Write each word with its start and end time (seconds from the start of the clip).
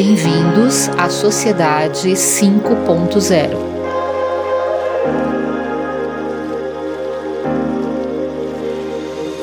Bem-vindos 0.00 0.88
à 0.96 1.10
Sociedade 1.10 2.10
5.0. 2.10 3.50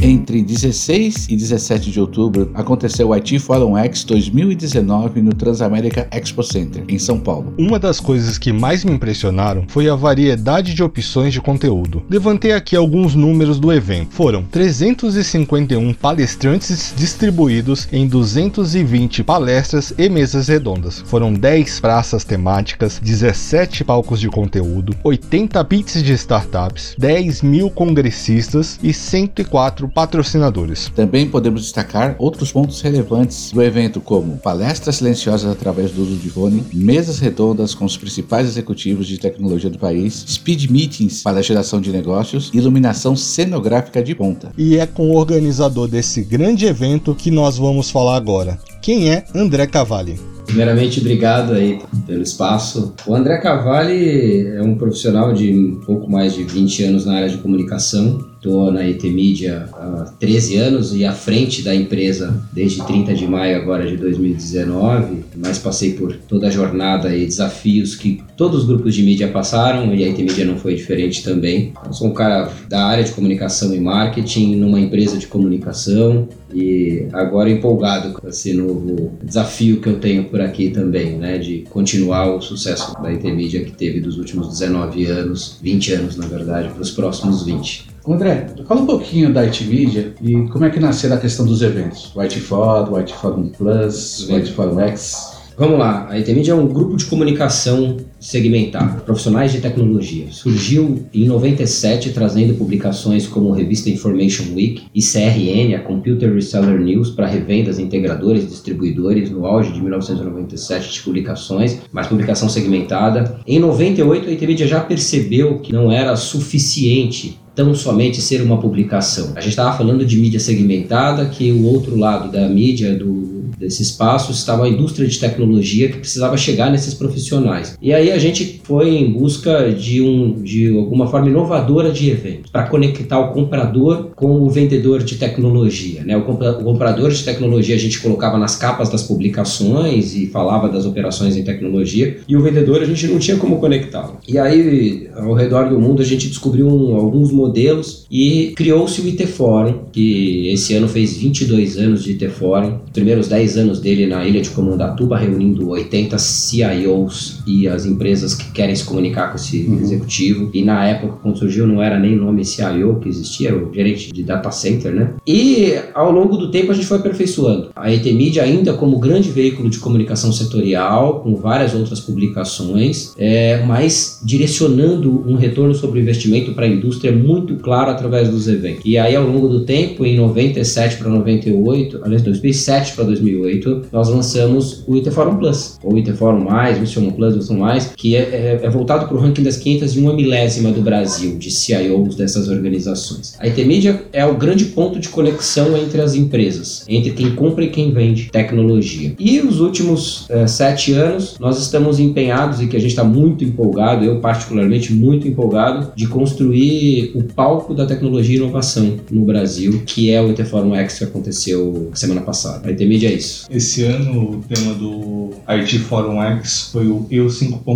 Entre 0.04 0.42
16 0.42 1.28
e 1.30 1.34
17 1.34 1.90
de 1.90 1.98
outubro 1.98 2.50
aconteceu 2.52 3.08
o 3.08 3.14
IT 3.14 3.38
Forum 3.38 3.74
X 3.78 4.04
2019 4.04 5.22
no 5.22 5.32
Transamérica 5.32 6.06
Expo 6.10 6.42
Center, 6.42 6.84
em 6.86 6.98
São 6.98 7.18
Paulo. 7.18 7.54
Uma 7.56 7.78
das 7.78 8.00
coisas 8.00 8.36
que 8.36 8.52
mais 8.52 8.84
me 8.84 8.92
impressionaram 8.92 9.64
foi 9.66 9.88
a 9.88 9.94
variedade 9.94 10.74
de 10.74 10.82
opções 10.82 11.32
de 11.32 11.40
conteúdo. 11.40 12.02
Levantei 12.10 12.52
aqui 12.52 12.76
alguns 12.76 13.14
números 13.14 13.58
do 13.58 13.72
evento. 13.72 14.12
Foram 14.12 14.42
351 14.42 15.94
palestrantes 15.94 16.92
distribuídos 16.94 17.88
em 17.90 18.06
220 18.06 19.24
palestras 19.24 19.94
e 19.96 20.10
mesas 20.10 20.48
redondas. 20.48 21.02
Foram 21.06 21.32
10 21.32 21.80
praças 21.80 22.24
temáticas, 22.24 23.00
17 23.02 23.82
palcos 23.84 24.20
de 24.20 24.28
conteúdo, 24.28 24.94
80 25.02 25.64
pits 25.64 26.02
de 26.02 26.12
startups, 26.12 26.94
10 26.98 27.40
mil 27.40 27.70
congressistas 27.70 28.78
e 28.82 28.92
104 28.92 29.93
patrocinadores. 29.94 30.90
Também 30.94 31.28
podemos 31.28 31.62
destacar 31.62 32.16
outros 32.18 32.50
pontos 32.50 32.80
relevantes 32.80 33.52
do 33.52 33.62
evento, 33.62 34.00
como 34.00 34.36
palestras 34.38 34.96
silenciosas 34.96 35.50
através 35.50 35.92
do 35.92 36.02
uso 36.02 36.16
de 36.16 36.28
fone, 36.28 36.64
mesas 36.72 37.20
redondas 37.20 37.74
com 37.74 37.84
os 37.84 37.96
principais 37.96 38.48
executivos 38.48 39.06
de 39.06 39.18
tecnologia 39.18 39.70
do 39.70 39.78
país, 39.78 40.24
speed 40.28 40.68
meetings 40.68 41.22
para 41.22 41.38
a 41.38 41.42
geração 41.42 41.80
de 41.80 41.92
negócios, 41.92 42.50
iluminação 42.52 43.14
cenográfica 43.14 44.02
de 44.02 44.14
ponta. 44.14 44.50
E 44.58 44.76
é 44.76 44.86
com 44.86 45.10
o 45.10 45.16
organizador 45.16 45.86
desse 45.86 46.22
grande 46.22 46.66
evento 46.66 47.14
que 47.14 47.30
nós 47.30 47.56
vamos 47.56 47.90
falar 47.90 48.16
agora. 48.16 48.58
Quem 48.82 49.10
é 49.10 49.24
André 49.34 49.66
Cavalli? 49.66 50.18
Primeiramente, 50.46 51.00
obrigado 51.00 51.54
aí 51.54 51.80
pelo 52.06 52.22
espaço. 52.22 52.94
O 53.06 53.14
André 53.14 53.38
Cavalli 53.38 54.46
é 54.46 54.62
um 54.62 54.76
profissional 54.76 55.32
de 55.32 55.52
um 55.52 55.80
pouco 55.80 56.10
mais 56.10 56.34
de 56.34 56.44
20 56.44 56.84
anos 56.84 57.06
na 57.06 57.14
área 57.14 57.28
de 57.28 57.38
comunicação. 57.38 58.33
Estou 58.44 58.70
na 58.70 58.86
ET 58.86 59.02
Media 59.04 59.70
há 59.72 60.12
13 60.20 60.56
anos 60.56 60.94
e 60.94 61.02
à 61.02 61.12
frente 61.12 61.62
da 61.62 61.74
empresa 61.74 62.46
desde 62.52 62.86
30 62.86 63.14
de 63.14 63.26
maio 63.26 63.56
agora 63.56 63.88
de 63.88 63.96
2019, 63.96 65.24
mas 65.34 65.58
passei 65.58 65.94
por 65.94 66.14
toda 66.14 66.48
a 66.48 66.50
jornada 66.50 67.16
e 67.16 67.24
desafios 67.24 67.96
que 67.96 68.22
todos 68.36 68.60
os 68.60 68.66
grupos 68.66 68.94
de 68.94 69.02
mídia 69.02 69.28
passaram 69.28 69.94
e 69.94 70.04
a 70.04 70.08
ET 70.10 70.18
Media 70.18 70.44
não 70.44 70.58
foi 70.58 70.74
diferente 70.74 71.24
também. 71.24 71.72
Eu 71.86 71.94
sou 71.94 72.08
um 72.08 72.12
cara 72.12 72.52
da 72.68 72.84
área 72.84 73.02
de 73.02 73.12
comunicação 73.12 73.74
e 73.74 73.80
marketing 73.80 74.56
numa 74.56 74.78
empresa 74.78 75.16
de 75.16 75.26
comunicação 75.26 76.28
e 76.52 77.06
agora 77.14 77.48
empolgado 77.48 78.12
com 78.12 78.28
esse 78.28 78.52
novo 78.52 79.12
desafio 79.22 79.80
que 79.80 79.88
eu 79.88 79.98
tenho 79.98 80.24
por 80.24 80.42
aqui 80.42 80.68
também, 80.68 81.16
né, 81.16 81.38
de 81.38 81.64
continuar 81.70 82.36
o 82.36 82.42
sucesso 82.42 82.92
da 83.02 83.10
ET 83.10 83.24
Media 83.24 83.64
que 83.64 83.72
teve 83.72 84.00
dos 84.00 84.18
últimos 84.18 84.48
19 84.48 85.06
anos, 85.06 85.58
20 85.62 85.92
anos 85.94 86.16
na 86.18 86.26
verdade, 86.26 86.68
para 86.68 86.82
os 86.82 86.90
próximos 86.90 87.42
20. 87.42 87.93
André, 88.06 88.48
fala 88.66 88.82
um 88.82 88.86
pouquinho 88.86 89.32
da 89.32 89.40
IT 89.40 89.64
Media 89.64 90.14
e 90.20 90.46
como 90.48 90.64
é 90.66 90.70
que 90.70 90.78
nasceu 90.78 91.12
a 91.14 91.16
questão 91.16 91.46
dos 91.46 91.62
eventos. 91.62 92.14
O 92.14 92.20
IT 92.20 92.38
Forum, 92.40 92.92
o 92.92 92.96
IT 92.98 93.14
Forum 93.14 93.48
Plus, 93.48 94.28
o 94.28 94.34
IT 94.34 94.52
Forum 94.52 94.78
X. 94.80 95.32
Vamos 95.56 95.78
lá, 95.78 96.06
a 96.10 96.18
IT 96.18 96.34
Media 96.34 96.52
é 96.52 96.54
um 96.54 96.66
grupo 96.66 96.96
de 96.96 97.06
comunicação 97.06 97.96
segmentado, 98.24 99.02
profissionais 99.02 99.52
de 99.52 99.60
tecnologia. 99.60 100.28
Surgiu 100.30 101.04
em 101.12 101.26
97 101.26 102.10
trazendo 102.10 102.54
publicações 102.54 103.26
como 103.26 103.52
revista 103.52 103.90
Information 103.90 104.54
Week 104.54 104.84
e 104.94 105.02
CRN, 105.02 105.74
a 105.74 105.80
Computer 105.80 106.32
Reseller 106.32 106.80
News, 106.80 107.10
para 107.10 107.26
revendas, 107.26 107.78
integradores, 107.78 108.48
distribuidores, 108.48 109.30
no 109.30 109.44
auge 109.44 109.72
de 109.72 109.80
1997 109.82 110.90
de 110.94 111.00
publicações, 111.02 111.80
mas 111.92 112.06
publicação 112.06 112.48
segmentada. 112.48 113.40
Em 113.46 113.58
98 113.58 114.26
a 114.26 114.30
IT 114.30 114.46
Media 114.46 114.66
já 114.66 114.80
percebeu 114.80 115.58
que 115.58 115.70
não 115.70 115.92
era 115.92 116.16
suficiente 116.16 117.38
tão 117.54 117.74
somente 117.74 118.20
ser 118.20 118.42
uma 118.42 118.60
publicação. 118.60 119.32
A 119.36 119.40
gente 119.40 119.50
estava 119.50 119.76
falando 119.76 120.04
de 120.04 120.16
mídia 120.16 120.40
segmentada, 120.40 121.26
que 121.26 121.52
o 121.52 121.64
outro 121.66 121.96
lado 121.96 122.30
da 122.30 122.48
mídia, 122.48 122.94
do, 122.96 123.44
desse 123.56 123.82
espaço, 123.82 124.32
estava 124.32 124.64
a 124.64 124.68
indústria 124.68 125.06
de 125.06 125.18
tecnologia 125.18 125.88
que 125.88 125.98
precisava 125.98 126.36
chegar 126.36 126.70
nesses 126.70 126.94
profissionais. 126.94 127.78
E 127.80 127.92
aí 127.92 128.10
a 128.14 128.18
gente 128.18 128.60
foi 128.64 128.90
em 128.90 129.12
busca 129.12 129.72
de, 129.72 130.00
um, 130.00 130.42
de 130.42 130.74
alguma 130.76 131.06
forma 131.06 131.28
inovadora 131.28 131.90
de 131.90 132.10
eventos, 132.10 132.50
para 132.50 132.66
conectar 132.66 133.18
o 133.18 133.32
comprador 133.32 134.10
com 134.14 134.40
o 134.42 134.48
vendedor 134.48 135.02
de 135.02 135.16
tecnologia. 135.16 136.02
Né? 136.04 136.16
O, 136.16 136.20
o 136.20 136.64
comprador 136.64 137.10
de 137.10 137.22
tecnologia 137.22 137.74
a 137.74 137.78
gente 137.78 138.00
colocava 138.00 138.38
nas 138.38 138.56
capas 138.56 138.88
das 138.88 139.02
publicações 139.02 140.14
e 140.14 140.26
falava 140.26 140.68
das 140.68 140.86
operações 140.86 141.36
em 141.36 141.42
tecnologia, 141.42 142.18
e 142.26 142.36
o 142.36 142.42
vendedor 142.42 142.82
a 142.82 142.86
gente 142.86 143.06
não 143.08 143.18
tinha 143.18 143.36
como 143.36 143.58
conectá-lo. 143.58 144.18
E 144.26 144.38
aí, 144.38 145.08
ao 145.16 145.34
redor 145.34 145.68
do 145.68 145.78
mundo, 145.78 146.00
a 146.00 146.04
gente 146.04 146.28
descobriu 146.28 146.68
um, 146.68 146.94
alguns 146.94 147.32
modelos 147.32 148.06
e 148.10 148.52
criou-se 148.56 149.00
o 149.00 149.04
IT 149.04 149.26
Forum, 149.26 149.80
que 149.92 150.48
esse 150.48 150.74
ano 150.74 150.88
fez 150.88 151.16
22 151.16 151.78
anos 151.78 152.04
de 152.04 152.12
IT 152.12 152.28
Forum, 152.28 152.78
os 152.84 152.92
primeiros 152.92 153.28
10 153.28 153.58
anos 153.58 153.80
dele 153.80 154.06
na 154.06 154.24
ilha 154.24 154.40
de 154.40 154.50
Comandatuba, 154.50 155.18
reunindo 155.18 155.68
80 155.68 156.16
CIOs 156.18 157.42
e 157.46 157.66
as 157.68 157.84
empresas 157.84 158.03
que 158.34 158.50
querem 158.52 158.74
se 158.74 158.84
comunicar 158.84 159.28
com 159.28 159.36
esse 159.36 159.66
uhum. 159.66 159.80
executivo. 159.80 160.50
E 160.52 160.64
na 160.64 160.86
época, 160.86 161.18
quando 161.22 161.38
surgiu, 161.38 161.66
não 161.66 161.82
era 161.82 161.98
nem 161.98 162.16
nome 162.16 162.44
CIO 162.44 162.98
que 163.00 163.08
existia, 163.08 163.48
era 163.48 163.56
o 163.56 163.72
gerente 163.72 164.12
de 164.12 164.22
data 164.22 164.50
center, 164.50 164.92
né? 164.92 165.14
E 165.26 165.74
ao 165.94 166.10
longo 166.10 166.36
do 166.36 166.50
tempo 166.50 166.72
a 166.72 166.74
gente 166.74 166.86
foi 166.86 166.98
aperfeiçoando. 166.98 167.70
A 167.74 167.92
ET 167.92 168.04
Media 168.04 168.42
ainda 168.42 168.74
como 168.74 168.98
grande 168.98 169.30
veículo 169.30 169.68
de 169.68 169.78
comunicação 169.78 170.32
setorial, 170.32 171.20
com 171.20 171.36
várias 171.36 171.74
outras 171.74 172.00
publicações, 172.00 173.12
é, 173.18 173.62
mas 173.64 174.20
direcionando 174.24 175.24
um 175.26 175.36
retorno 175.36 175.74
sobre 175.74 175.98
o 175.98 176.02
investimento 176.02 176.52
para 176.52 176.66
a 176.66 176.68
indústria 176.68 177.12
muito 177.12 177.56
claro 177.56 177.90
através 177.90 178.28
dos 178.28 178.48
eventos. 178.48 178.82
E 178.84 178.98
aí, 178.98 179.14
ao 179.14 179.24
longo 179.24 179.48
do 179.48 179.64
tempo, 179.64 180.04
em 180.04 180.16
97 180.16 180.96
para 180.96 181.08
98, 181.08 182.00
aliás, 182.02 182.22
2007 182.22 182.94
para 182.94 183.04
2008, 183.04 183.86
nós 183.92 184.08
lançamos 184.08 184.84
o 184.86 184.94
IT 184.96 185.10
Forum 185.10 185.36
Plus, 185.36 185.78
ou 185.82 185.96
IT 185.96 186.12
Forum 186.12 186.44
Mais, 186.44 186.78
Mission 186.78 187.10
Plus, 187.10 187.36
Mission 187.36 187.58
Mais, 187.58 187.83
que 187.96 188.16
é, 188.16 188.20
é, 188.20 188.60
é 188.62 188.70
voltado 188.70 189.06
para 189.06 189.16
o 189.16 189.20
ranking 189.20 189.42
das 189.42 189.56
501 189.56 190.14
milésima 190.14 190.70
do 190.70 190.80
Brasil, 190.80 191.36
de 191.38 191.50
CIOs 191.50 192.14
dessas 192.14 192.48
organizações. 192.48 193.34
A 193.38 193.46
IT 193.46 193.64
Media 193.64 194.02
é 194.12 194.24
o 194.24 194.36
grande 194.36 194.66
ponto 194.66 194.98
de 194.98 195.08
conexão 195.08 195.76
entre 195.76 196.00
as 196.00 196.14
empresas, 196.14 196.84
entre 196.88 197.10
quem 197.12 197.34
compra 197.34 197.64
e 197.64 197.70
quem 197.70 197.92
vende 197.92 198.30
tecnologia. 198.30 199.14
E 199.18 199.40
os 199.40 199.60
últimos 199.60 200.26
é, 200.28 200.46
sete 200.46 200.92
anos, 200.92 201.36
nós 201.38 201.60
estamos 201.60 201.98
empenhados 201.98 202.60
e 202.60 202.66
que 202.66 202.76
a 202.76 202.80
gente 202.80 202.90
está 202.90 203.04
muito 203.04 203.44
empolgado, 203.44 204.04
eu 204.04 204.20
particularmente 204.20 204.92
muito 204.92 205.26
empolgado, 205.26 205.92
de 205.94 206.06
construir 206.06 207.12
o 207.14 207.22
palco 207.22 207.74
da 207.74 207.86
tecnologia 207.86 208.36
e 208.36 208.38
inovação 208.38 208.96
no 209.10 209.24
Brasil, 209.24 209.82
que 209.86 210.10
é 210.10 210.20
o 210.20 210.28
IT 210.28 210.44
Forum 210.44 210.74
X 210.74 210.98
que 210.98 211.04
aconteceu 211.04 211.90
semana 211.94 212.20
passada. 212.20 212.68
A 212.68 212.70
IT 212.70 212.84
Media 212.86 213.12
isso. 213.12 213.46
Esse 213.50 213.84
ano 213.84 214.30
o 214.30 214.42
tema 214.42 214.74
do 214.74 215.30
IT 215.46 215.78
Forum 215.80 216.22
X 216.22 216.70
foi 216.72 216.86
o 216.86 217.06
Eu 217.10 217.26
5.0. 217.26 217.73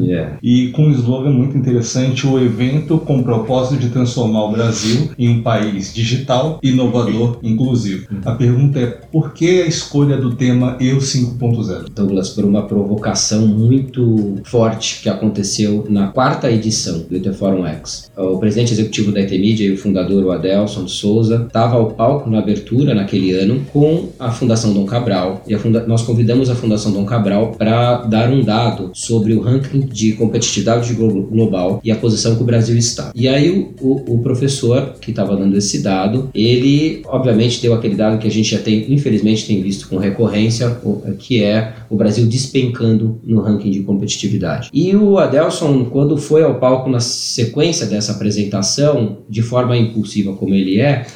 Yeah. 0.00 0.38
E 0.42 0.68
com 0.68 0.84
um 0.84 0.92
slogan 0.92 1.30
muito 1.30 1.56
interessante, 1.56 2.26
o 2.26 2.38
evento 2.38 2.98
com 2.98 3.18
o 3.18 3.22
propósito 3.22 3.80
de 3.80 3.90
transformar 3.90 4.44
o 4.44 4.52
Brasil 4.52 5.10
em 5.18 5.28
um 5.28 5.42
país 5.42 5.92
digital, 5.94 6.58
inovador, 6.62 7.38
inclusivo. 7.42 8.06
A 8.24 8.32
pergunta 8.32 8.78
é 8.78 8.86
por 8.86 9.32
que 9.32 9.62
a 9.62 9.66
escolha 9.66 10.16
do 10.16 10.34
tema 10.34 10.76
Eu 10.80 10.98
5.0? 10.98 11.88
Douglas, 11.94 12.30
por 12.30 12.44
uma 12.44 12.62
provocação 12.66 13.46
muito 13.46 14.36
forte 14.44 15.02
que 15.02 15.08
aconteceu 15.08 15.86
na 15.88 16.08
quarta 16.08 16.50
edição 16.50 17.00
do 17.08 17.16
IT 17.16 17.32
Forum 17.34 17.66
X. 17.66 18.10
O 18.16 18.38
presidente 18.38 18.72
executivo 18.72 19.12
da 19.12 19.20
IT 19.20 19.38
Media 19.38 19.66
e 19.66 19.72
o 19.72 19.78
fundador, 19.78 20.24
o 20.24 20.30
Adelson 20.30 20.84
de 20.84 20.92
Souza, 20.92 21.44
estava 21.46 21.76
ao 21.76 21.90
palco 21.90 22.28
na 22.30 22.38
abertura 22.38 22.94
naquele 22.94 23.32
ano 23.32 23.64
com 23.72 24.08
a 24.18 24.30
Fundação 24.30 24.72
Dom 24.72 24.86
Cabral. 24.86 25.42
E 25.46 25.56
funda 25.58 25.86
nós 25.86 26.02
convidamos 26.02 26.50
a 26.50 26.54
Fundação 26.54 26.92
Dom 26.92 27.04
Cabral 27.04 27.52
para 27.52 28.02
dar 28.02 28.30
um 28.30 28.42
dado 28.42 28.90
sobre 28.94 29.27
o 29.34 29.40
ranking 29.40 29.80
de 29.80 30.12
competitividade 30.12 30.92
global 30.94 31.80
e 31.84 31.90
a 31.90 31.96
posição 31.96 32.36
que 32.36 32.42
o 32.42 32.46
Brasil 32.46 32.76
está. 32.76 33.12
E 33.14 33.28
aí 33.28 33.50
o, 33.50 33.74
o, 33.80 34.14
o 34.14 34.18
professor 34.18 34.94
que 35.00 35.10
estava 35.10 35.36
dando 35.36 35.56
esse 35.56 35.82
dado, 35.82 36.30
ele 36.34 37.02
obviamente 37.06 37.60
deu 37.60 37.74
aquele 37.74 37.94
dado 37.94 38.18
que 38.18 38.26
a 38.26 38.30
gente 38.30 38.50
já 38.50 38.58
tem, 38.58 38.92
infelizmente, 38.92 39.46
tem 39.46 39.62
visto 39.62 39.88
com 39.88 39.96
recorrência, 39.96 40.78
que 41.18 41.42
é 41.42 41.74
o 41.90 41.96
Brasil 41.96 42.26
despencando 42.26 43.20
no 43.24 43.40
ranking 43.40 43.70
de 43.70 43.80
competitividade. 43.80 44.70
E 44.72 44.94
o 44.94 45.18
Adelson, 45.18 45.86
quando 45.86 46.16
foi 46.16 46.42
ao 46.42 46.56
palco 46.56 46.88
na 46.90 47.00
sequência 47.00 47.86
dessa 47.86 48.12
apresentação, 48.12 49.18
de 49.28 49.42
forma 49.42 49.76
impulsiva 49.76 50.32
como 50.34 50.54
ele 50.54 50.80
é, 50.80 51.06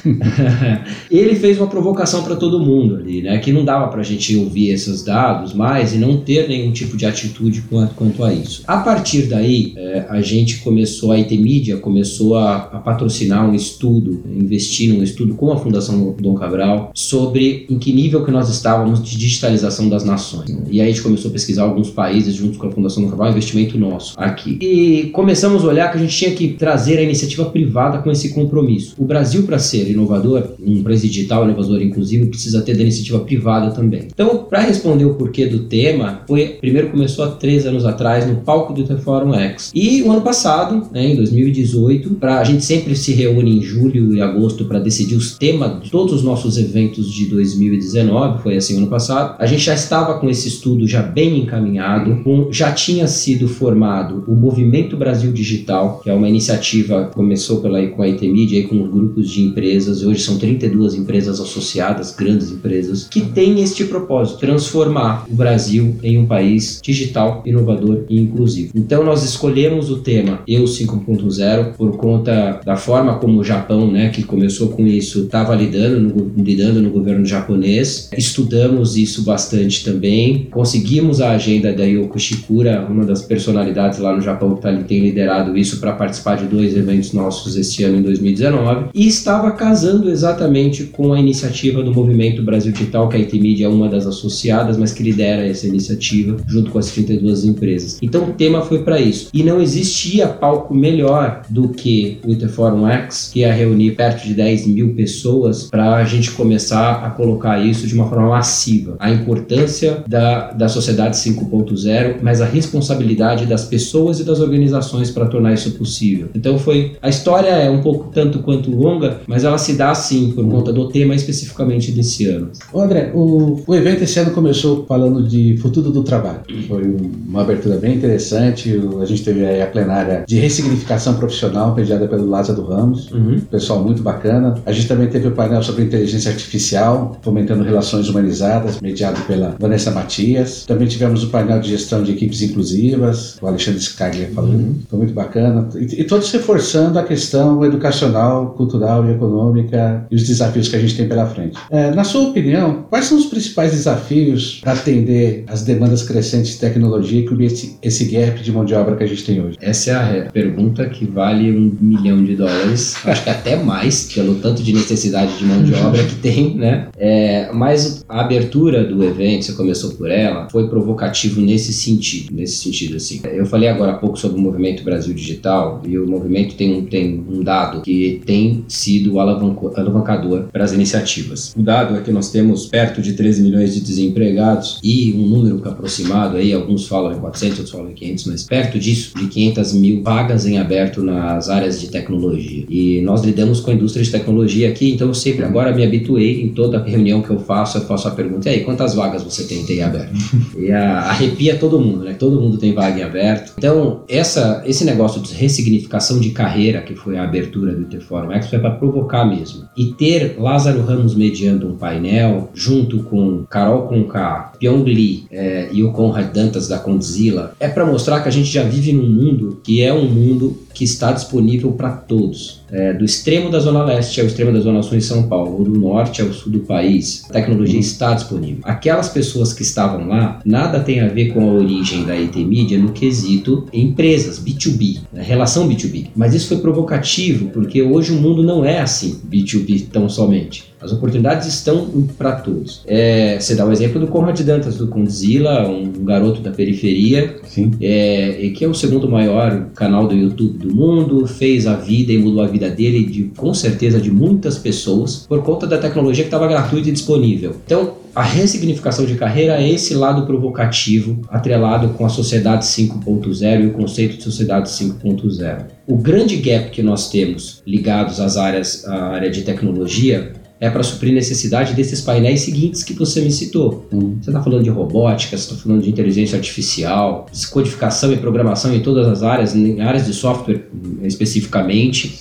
ele 1.09 1.35
fez 1.35 1.57
uma 1.57 1.67
provocação 1.67 2.23
para 2.23 2.35
todo 2.35 2.59
mundo 2.59 2.97
ali, 2.97 3.21
né? 3.21 3.37
Que 3.39 3.51
não 3.51 3.65
dava 3.65 3.87
para 3.87 4.01
a 4.01 4.03
gente 4.03 4.35
ouvir 4.35 4.69
esses 4.69 5.03
dados 5.03 5.53
mais 5.53 5.93
e 5.93 5.97
não 5.97 6.17
ter 6.17 6.47
nenhum 6.47 6.71
tipo 6.71 6.97
de 6.97 7.05
atitude 7.05 7.61
quanto 8.03 8.23
a 8.23 8.33
isso. 8.33 8.63
A 8.67 8.77
partir 8.77 9.23
daí, 9.23 9.73
é, 9.77 10.05
a 10.09 10.21
gente 10.21 10.59
começou, 10.59 11.11
a 11.11 11.15
IT 11.15 11.37
Media 11.37 11.77
começou 11.77 12.35
a, 12.35 12.55
a 12.55 12.79
patrocinar 12.79 13.49
um 13.49 13.55
estudo, 13.55 14.23
investir 14.29 14.93
num 14.93 15.01
estudo 15.01 15.35
com 15.35 15.51
a 15.51 15.57
Fundação 15.57 16.13
Dom 16.19 16.33
Cabral 16.35 16.91
sobre 16.93 17.65
em 17.69 17.79
que 17.79 17.93
nível 17.93 18.25
que 18.25 18.31
nós 18.31 18.49
estávamos 18.49 19.01
de 19.01 19.17
digitalização 19.17 19.87
das 19.87 20.03
nações. 20.03 20.53
E 20.69 20.81
aí 20.81 20.87
a 20.87 20.91
gente 20.91 21.01
começou 21.01 21.29
a 21.29 21.31
pesquisar 21.31 21.63
alguns 21.63 21.89
países 21.89 22.35
junto 22.35 22.57
com 22.57 22.67
a 22.67 22.71
Fundação 22.71 23.03
Dom 23.03 23.09
Cabral, 23.09 23.29
investimento 23.29 23.77
nosso 23.77 24.13
aqui. 24.17 24.57
E 24.61 25.09
começamos 25.13 25.63
a 25.63 25.67
olhar 25.67 25.91
que 25.91 25.97
a 25.97 26.01
gente 26.01 26.15
tinha 26.15 26.31
que 26.31 26.49
trazer 26.49 26.97
a 26.97 27.01
iniciativa 27.01 27.45
privada 27.45 27.99
com 27.99 28.11
esse 28.11 28.33
compromisso. 28.33 28.95
O 28.97 29.05
Brasil, 29.05 29.43
para 29.43 29.59
ser 29.59 29.89
inovador, 29.89 30.55
um 30.59 30.83
país 30.83 31.01
digital 31.01 31.45
inovador 31.45 31.81
inclusive, 31.81 32.25
precisa 32.25 32.61
ter 32.61 32.75
da 32.75 32.81
iniciativa 32.81 33.19
privada 33.19 33.71
também. 33.71 34.07
Então, 34.13 34.45
para 34.49 34.59
responder 34.59 35.05
o 35.05 35.13
porquê 35.13 35.45
do 35.45 35.59
tema, 35.59 36.21
foi 36.27 36.57
primeiro 36.59 36.89
começou 36.89 37.23
há 37.23 37.31
três 37.31 37.65
anos 37.65 37.85
atrás 37.85 37.92
no 38.27 38.37
palco 38.37 38.73
do 38.73 38.83
Fórum 38.97 39.33
X. 39.33 39.71
E 39.73 40.01
o 40.03 40.11
ano 40.11 40.21
passado, 40.21 40.87
né, 40.91 41.11
em 41.11 41.15
2018, 41.15 42.15
pra, 42.15 42.39
a 42.39 42.43
gente 42.43 42.63
sempre 42.63 42.95
se 42.95 43.13
reúne 43.13 43.57
em 43.57 43.61
julho 43.61 44.15
e 44.15 44.21
agosto 44.21 44.65
para 44.65 44.79
decidir 44.79 45.15
os 45.15 45.37
temas 45.37 45.81
de 45.83 45.89
todos 45.89 46.13
os 46.13 46.23
nossos 46.23 46.57
eventos 46.57 47.11
de 47.11 47.25
2019, 47.27 48.41
foi 48.41 48.57
assim 48.57 48.77
ano 48.77 48.87
passado. 48.87 49.35
A 49.39 49.45
gente 49.45 49.63
já 49.63 49.73
estava 49.73 50.19
com 50.19 50.29
esse 50.29 50.47
estudo 50.47 50.87
já 50.87 51.01
bem 51.01 51.39
encaminhado, 51.39 52.23
com, 52.23 52.51
já 52.51 52.71
tinha 52.71 53.07
sido 53.07 53.47
formado 53.47 54.23
o 54.27 54.35
Movimento 54.35 54.97
Brasil 54.97 55.31
Digital, 55.31 55.99
que 56.03 56.09
é 56.09 56.13
uma 56.13 56.29
iniciativa 56.29 57.05
que 57.05 57.15
começou 57.15 57.61
pela, 57.61 57.85
com 57.87 58.01
a 58.01 58.05
IT 58.05 58.27
Media 58.27 58.59
e 58.59 58.63
com 58.63 58.87
grupos 58.87 59.29
de 59.29 59.43
empresas, 59.43 60.03
hoje 60.03 60.21
são 60.21 60.37
32 60.37 60.95
empresas 60.95 61.39
associadas, 61.39 62.15
grandes 62.15 62.51
empresas, 62.51 63.07
que 63.09 63.21
têm 63.21 63.61
este 63.61 63.85
propósito, 63.85 64.39
transformar 64.39 65.25
o 65.29 65.35
Brasil 65.35 65.95
em 66.03 66.17
um 66.17 66.25
país 66.25 66.79
digital, 66.81 67.43
inovador 67.45 67.82
e 68.09 68.19
inclusivo. 68.19 68.71
Então 68.75 69.03
nós 69.03 69.23
escolhemos 69.23 69.89
o 69.89 69.97
tema 69.97 70.41
Eu 70.47 70.63
5.0 70.63 71.73
por 71.73 71.97
conta 71.97 72.59
da 72.65 72.75
forma 72.75 73.15
como 73.15 73.39
o 73.39 73.43
Japão, 73.43 73.91
né, 73.91 74.09
que 74.09 74.23
começou 74.23 74.69
com 74.69 74.85
isso, 74.87 75.23
estava 75.23 75.55
lidando 75.55 75.99
no, 75.99 76.43
lidando 76.43 76.81
no 76.81 76.89
governo 76.89 77.25
japonês. 77.25 78.09
Estudamos 78.17 78.97
isso 78.97 79.23
bastante 79.23 79.83
também. 79.83 80.47
Conseguimos 80.51 81.21
a 81.21 81.31
agenda 81.31 81.73
da 81.73 81.83
Yoko 81.83 82.19
Shikura, 82.19 82.85
uma 82.89 83.05
das 83.05 83.21
personalidades 83.21 83.99
lá 83.99 84.15
no 84.15 84.21
Japão 84.21 84.55
que 84.55 84.61
tá, 84.61 84.73
tem 84.73 84.99
liderado 84.99 85.57
isso 85.57 85.79
para 85.79 85.93
participar 85.93 86.37
de 86.37 86.45
dois 86.45 86.75
eventos 86.75 87.13
nossos 87.13 87.55
este 87.55 87.83
ano 87.83 87.97
em 87.97 88.01
2019 88.01 88.89
e 88.93 89.07
estava 89.07 89.51
casando 89.51 90.09
exatamente 90.09 90.85
com 90.85 91.13
a 91.13 91.19
iniciativa 91.19 91.81
do 91.81 91.93
Movimento 91.93 92.43
Brasil 92.43 92.71
Digital, 92.71 93.09
que 93.09 93.17
a 93.17 93.19
IT 93.19 93.39
Media 93.39 93.65
é 93.65 93.69
uma 93.69 93.89
das 93.89 94.05
associadas, 94.05 94.77
mas 94.77 94.93
que 94.93 95.03
lidera 95.03 95.45
essa 95.45 95.67
iniciativa 95.67 96.37
junto 96.47 96.71
com 96.71 96.79
as 96.79 96.91
32 96.91 97.45
empresas. 97.45 97.72
Então 98.01 98.23
o 98.25 98.33
tema 98.33 98.61
foi 98.61 98.83
para 98.83 98.99
isso. 98.99 99.29
E 99.33 99.43
não 99.43 99.61
existia 99.61 100.27
palco 100.27 100.73
melhor 100.73 101.41
do 101.49 101.69
que 101.69 102.19
o 102.25 102.31
Interforum 102.31 102.87
X, 102.87 103.29
que 103.31 103.39
ia 103.39 103.53
reunir 103.53 103.91
perto 103.91 104.25
de 104.25 104.33
10 104.33 104.67
mil 104.67 104.93
pessoas 104.93 105.63
para 105.69 105.95
a 105.95 106.03
gente 106.03 106.31
começar 106.31 107.05
a 107.05 107.09
colocar 107.09 107.63
isso 107.63 107.87
de 107.87 107.93
uma 107.93 108.07
forma 108.07 108.29
massiva. 108.29 108.95
A 108.99 109.11
importância 109.11 110.03
da, 110.07 110.51
da 110.51 110.67
sociedade 110.67 111.17
5.0, 111.17 112.17
mas 112.21 112.41
a 112.41 112.45
responsabilidade 112.45 113.45
das 113.45 113.65
pessoas 113.65 114.19
e 114.19 114.23
das 114.23 114.39
organizações 114.39 115.11
para 115.11 115.25
tornar 115.25 115.53
isso 115.53 115.71
possível. 115.71 116.29
Então 116.35 116.57
foi. 116.57 116.93
A 117.01 117.09
história 117.09 117.49
é 117.49 117.69
um 117.69 117.81
pouco 117.81 118.11
tanto 118.11 118.39
quanto 118.39 118.71
longa, 118.71 119.21
mas 119.27 119.43
ela 119.43 119.57
se 119.57 119.73
dá 119.73 119.91
assim 119.91 120.31
por 120.31 120.47
conta 120.47 120.71
do 120.71 120.89
tema 120.89 121.15
especificamente 121.15 121.91
desse 121.91 122.25
ano. 122.27 122.51
André, 122.73 123.11
o, 123.13 123.61
o 123.65 123.75
evento 123.75 124.03
esse 124.03 124.19
ano 124.19 124.31
começou 124.31 124.85
falando 124.85 125.27
de 125.27 125.57
futuro 125.57 125.91
do 125.91 126.03
trabalho. 126.03 126.41
Foi 126.67 126.83
uma 127.27 127.41
abertura 127.41 127.62
bem 127.77 127.95
interessante. 127.95 128.79
A 129.01 129.05
gente 129.05 129.23
teve 129.23 129.45
aí 129.45 129.61
a 129.61 129.67
plenária 129.67 130.23
de 130.27 130.39
ressignificação 130.39 131.15
profissional, 131.15 131.75
mediada 131.75 132.07
pelo 132.07 132.29
Lázaro 132.29 132.63
Ramos. 132.65 133.11
Uhum. 133.11 133.39
Pessoal 133.39 133.83
muito 133.83 134.01
bacana. 134.01 134.55
A 134.65 134.71
gente 134.71 134.87
também 134.87 135.07
teve 135.07 135.27
o 135.27 135.31
painel 135.31 135.63
sobre 135.63 135.83
inteligência 135.83 136.31
artificial, 136.31 137.17
fomentando 137.21 137.63
relações 137.63 138.09
humanizadas, 138.09 138.79
mediado 138.81 139.21
pela 139.21 139.55
Vanessa 139.59 139.91
Matias. 139.91 140.65
Também 140.65 140.87
tivemos 140.87 141.23
o 141.23 141.29
painel 141.29 141.59
de 141.59 141.69
gestão 141.69 142.03
de 142.03 142.11
equipes 142.11 142.41
inclusivas, 142.41 143.37
o 143.41 143.47
Alexandre 143.47 143.79
Skaglia 143.79 144.29
falando. 144.33 144.53
Uhum. 144.53 144.75
Foi 144.89 144.99
muito 144.99 145.13
bacana. 145.13 145.67
E, 145.75 146.01
e 146.01 146.03
todos 146.03 146.31
reforçando 146.31 146.99
a 146.99 147.03
questão 147.03 147.63
educacional, 147.63 148.51
cultural 148.51 149.05
e 149.05 149.11
econômica 149.11 150.05
e 150.09 150.15
os 150.15 150.27
desafios 150.27 150.67
que 150.67 150.75
a 150.75 150.79
gente 150.79 150.95
tem 150.95 151.07
pela 151.07 151.25
frente. 151.25 151.57
É, 151.69 151.91
na 151.91 152.03
sua 152.03 152.29
opinião, 152.29 152.85
quais 152.89 153.05
são 153.05 153.17
os 153.17 153.25
principais 153.25 153.71
desafios 153.71 154.59
para 154.61 154.73
atender 154.73 155.43
as 155.47 155.63
demandas 155.63 156.03
crescentes 156.03 156.53
de 156.53 156.59
tecnologia 156.59 157.19
e 157.19 157.25
cobrir 157.43 157.45
esse, 157.45 157.77
esse 157.81 158.05
gap 158.05 158.41
de 158.41 158.51
mão 158.51 158.63
de 158.65 158.73
obra 158.73 158.95
que 158.95 159.03
a 159.03 159.07
gente 159.07 159.23
tem 159.23 159.41
hoje? 159.41 159.57
Essa 159.61 159.91
é 159.91 160.27
a 160.27 160.31
pergunta 160.31 160.87
que 160.89 161.05
vale 161.05 161.51
um 161.51 161.75
milhão 161.79 162.23
de 162.23 162.35
dólares, 162.35 162.95
acho 163.05 163.23
que 163.23 163.29
até 163.29 163.55
mais, 163.55 164.11
pelo 164.13 164.35
tanto 164.35 164.63
de 164.63 164.73
necessidade 164.73 165.37
de 165.37 165.45
mão 165.45 165.63
de 165.63 165.73
obra 165.73 166.03
que 166.03 166.15
tem, 166.15 166.55
né? 166.55 166.87
É, 166.97 167.49
mas 167.53 168.03
a 168.07 168.21
abertura 168.21 168.83
do 168.83 169.03
evento, 169.03 169.45
você 169.45 169.53
começou 169.53 169.91
por 169.91 170.09
ela, 170.09 170.47
foi 170.49 170.67
provocativo 170.67 171.41
nesse 171.41 171.73
sentido, 171.73 172.33
nesse 172.33 172.57
sentido 172.57 172.97
assim. 172.97 173.21
Eu 173.23 173.45
falei 173.45 173.69
agora 173.69 173.93
há 173.93 173.95
pouco 173.95 174.17
sobre 174.17 174.37
o 174.37 174.41
movimento 174.41 174.83
Brasil 174.83 175.13
Digital 175.13 175.81
e 175.85 175.97
o 175.97 176.07
movimento 176.07 176.55
tem 176.55 176.73
um, 176.73 176.85
tem 176.85 177.23
um 177.29 177.43
dado 177.43 177.81
que 177.81 178.21
tem 178.25 178.63
sido 178.67 179.19
alavancador 179.19 180.45
para 180.51 180.63
as 180.63 180.71
iniciativas. 180.71 181.53
O 181.57 181.61
dado 181.61 181.95
é 181.95 182.01
que 182.01 182.11
nós 182.11 182.31
temos 182.31 182.65
perto 182.67 183.01
de 183.01 183.13
13 183.13 183.41
milhões 183.41 183.73
de 183.73 183.81
desempregados 183.81 184.79
e 184.83 185.13
um 185.13 185.27
número 185.27 185.61
aproximado 185.67 186.37
aí, 186.37 186.53
alguns 186.53 186.87
falam 186.87 187.13
em 187.13 187.19
400, 187.33 187.59
outros 187.59 187.71
falam 187.71 187.91
em 187.91 187.93
500, 187.93 188.25
mas 188.25 188.43
perto 188.43 188.79
disso, 188.79 189.13
de 189.17 189.27
500 189.27 189.73
mil 189.73 190.03
vagas 190.03 190.45
em 190.45 190.57
aberto 190.57 191.01
nas 191.01 191.49
áreas 191.49 191.81
de 191.81 191.89
tecnologia. 191.89 192.65
E 192.69 193.01
nós 193.01 193.23
lidamos 193.23 193.59
com 193.59 193.71
a 193.71 193.73
indústria 193.73 194.03
de 194.03 194.11
tecnologia 194.11 194.69
aqui, 194.69 194.91
então 194.91 195.07
eu 195.07 195.13
sempre 195.13 195.43
agora 195.43 195.73
me 195.73 195.83
habituei 195.83 196.41
em 196.41 196.49
toda 196.49 196.81
reunião 196.83 197.21
que 197.21 197.29
eu 197.29 197.39
faço, 197.39 197.77
eu 197.77 197.81
faço 197.81 198.07
a 198.07 198.11
pergunta: 198.11 198.49
e 198.49 198.53
aí, 198.53 198.63
quantas 198.63 198.93
vagas 198.93 199.23
você 199.23 199.43
tem 199.43 199.63
em 199.63 199.81
aberto? 199.81 200.13
e 200.57 200.71
a, 200.71 200.99
arrepia 201.01 201.57
todo 201.57 201.79
mundo, 201.79 202.03
né? 202.03 202.13
Todo 202.13 202.39
mundo 202.39 202.57
tem 202.57 202.73
vaga 202.73 202.99
em 202.99 203.03
aberto. 203.03 203.53
Então, 203.57 204.03
essa, 204.07 204.63
esse 204.65 204.85
negócio 204.85 205.21
de 205.21 205.33
ressignificação 205.33 206.19
de 206.19 206.29
carreira, 206.29 206.81
que 206.81 206.95
foi 206.95 207.17
a 207.17 207.23
abertura 207.23 207.73
do 207.73 207.81
Interforum 207.81 208.31
X, 208.33 208.47
foi 208.47 208.59
para 208.59 208.71
provocar 208.71 209.25
mesmo. 209.25 209.63
E 209.75 209.93
ter 209.93 210.35
Lázaro 210.37 210.81
Ramos 210.81 211.15
mediando 211.15 211.67
um 211.67 211.75
painel, 211.75 212.49
junto 212.53 213.03
com 213.03 213.43
Carol 213.49 213.87
Conká, 213.87 214.53
Pyong 214.59 214.83
Lee 214.83 215.25
é, 215.31 215.69
e 215.71 215.83
o 215.83 215.91
Conrad 215.91 216.31
Dantas 216.33 216.67
da 216.67 216.77
Condzilla, 217.23 217.55
é 217.59 217.67
para 217.67 217.85
mostrar 217.85 218.21
que 218.21 218.27
a 218.27 218.31
gente 218.31 218.49
já 218.49 218.63
vive 218.63 218.91
num 218.91 219.09
mundo 219.09 219.61
que 219.63 219.81
é 219.81 219.93
um 219.93 220.05
mundo 220.05 220.57
que 220.73 220.83
está 220.83 221.11
disponível 221.11 221.71
para 221.71 221.91
todos. 221.91 222.61
É, 222.71 222.93
do 222.93 223.05
extremo 223.05 223.51
da 223.51 223.59
Zona 223.59 223.83
Leste 223.83 224.19
ao 224.19 224.25
extremo 224.25 224.51
da 224.51 224.59
Zona 224.59 224.81
Sul 224.81 224.97
em 224.97 225.01
São 225.01 225.27
Paulo, 225.27 225.59
ou 225.59 225.63
do 225.63 225.79
norte 225.79 226.21
ao 226.21 226.33
sul 226.33 226.51
do 226.51 226.59
país, 226.61 227.23
a 227.29 227.33
tecnologia 227.33 227.79
está 227.79 228.13
disponível. 228.15 228.61
Aquelas 228.63 229.09
pessoas 229.09 229.53
que 229.53 229.61
estavam 229.61 230.07
lá, 230.07 230.39
nada 230.43 230.79
tem 230.79 230.99
a 230.99 231.07
ver 231.07 231.31
com 231.31 231.47
a 231.47 231.53
origem 231.53 232.03
da 232.03 232.13
IT 232.13 232.43
Media 232.43 232.79
no 232.79 232.91
quesito 232.91 233.67
empresas, 233.71 234.43
B2B, 234.43 235.01
né, 235.13 235.21
relação 235.21 235.69
B2B. 235.69 236.07
Mas 236.15 236.33
isso 236.33 236.47
foi 236.47 236.57
provocativo, 236.57 237.49
porque 237.49 237.83
hoje 237.83 238.11
o 238.11 238.19
mundo 238.19 238.41
não 238.41 238.65
é 238.65 238.79
assim, 238.79 239.21
B2B 239.29 239.89
tão 239.91 240.09
somente. 240.09 240.72
As 240.83 240.91
oportunidades 240.91 241.47
estão 241.47 242.07
para 242.17 242.33
todos. 242.33 242.81
É, 242.85 243.39
você 243.39 243.55
dá 243.55 243.65
o 243.65 243.71
exemplo 243.71 243.99
do 243.99 244.07
Conrad 244.07 244.39
Dantas, 244.41 244.75
do 244.75 244.87
Condzilla, 244.87 245.67
um 245.67 246.03
garoto 246.03 246.41
da 246.41 246.51
periferia, 246.51 247.37
é, 247.81 248.51
que 248.53 248.65
é 248.65 248.67
o 248.67 248.73
segundo 248.73 249.09
maior 249.09 249.67
canal 249.73 250.07
do 250.07 250.13
YouTube 250.13 250.57
do 250.57 250.75
mundo, 250.75 251.25
fez 251.25 251.65
a 251.65 251.75
vida 251.75 252.11
e 252.11 252.17
mudou 252.17 252.43
a 252.43 252.47
vida 252.47 252.69
dele, 252.69 253.05
de, 253.05 253.23
com 253.35 253.53
certeza, 253.53 253.99
de 253.99 254.11
muitas 254.11 254.57
pessoas, 254.57 255.25
por 255.27 255.41
conta 255.41 255.65
da 255.65 255.77
tecnologia 255.77 256.23
que 256.23 256.27
estava 256.27 256.47
gratuita 256.47 256.89
e 256.89 256.91
disponível. 256.91 257.55
Então, 257.65 258.03
a 258.15 258.21
ressignificação 258.21 259.05
de 259.05 259.15
carreira 259.15 259.59
é 259.59 259.67
esse 259.67 259.95
lado 259.95 260.27
provocativo, 260.27 261.21
atrelado 261.29 261.89
com 261.89 262.05
a 262.05 262.09
sociedade 262.09 262.63
5.0 262.63 263.63
e 263.63 263.67
o 263.67 263.71
conceito 263.71 264.17
de 264.17 264.23
sociedade 264.23 264.69
5.0. 264.69 265.63
O 265.87 265.97
grande 265.97 266.35
gap 266.37 266.69
que 266.69 266.83
nós 266.83 267.09
temos 267.09 267.63
ligados 267.65 268.19
às 268.19 268.37
áreas, 268.37 268.85
à 268.85 269.05
área 269.07 269.31
de 269.31 269.41
tecnologia 269.41 270.31
é 270.63 270.69
para 270.69 270.81
suprir 270.81 271.13
necessidade 271.13 271.73
desses 271.73 271.99
painéis 271.99 272.39
seguintes 272.39 272.83
que 272.83 272.93
você 272.93 273.19
me 273.19 273.29
citou. 273.29 273.85
Hum. 273.91 274.15
Você 274.21 274.29
está 274.29 274.41
falando 274.41 274.63
de 274.63 274.69
robótica, 274.69 275.37
você 275.37 275.51
está 275.51 275.61
falando 275.61 275.81
de 275.81 275.89
inteligência 275.89 276.37
artificial, 276.37 277.25
codificação 277.51 278.13
e 278.13 278.17
programação 278.17 278.73
em 278.73 278.79
todas 278.79 279.05
as 279.05 279.23
áreas, 279.23 279.53
em 279.53 279.81
áreas 279.81 280.05
de 280.05 280.13
software 280.13 280.61
especificamente. 281.01 282.17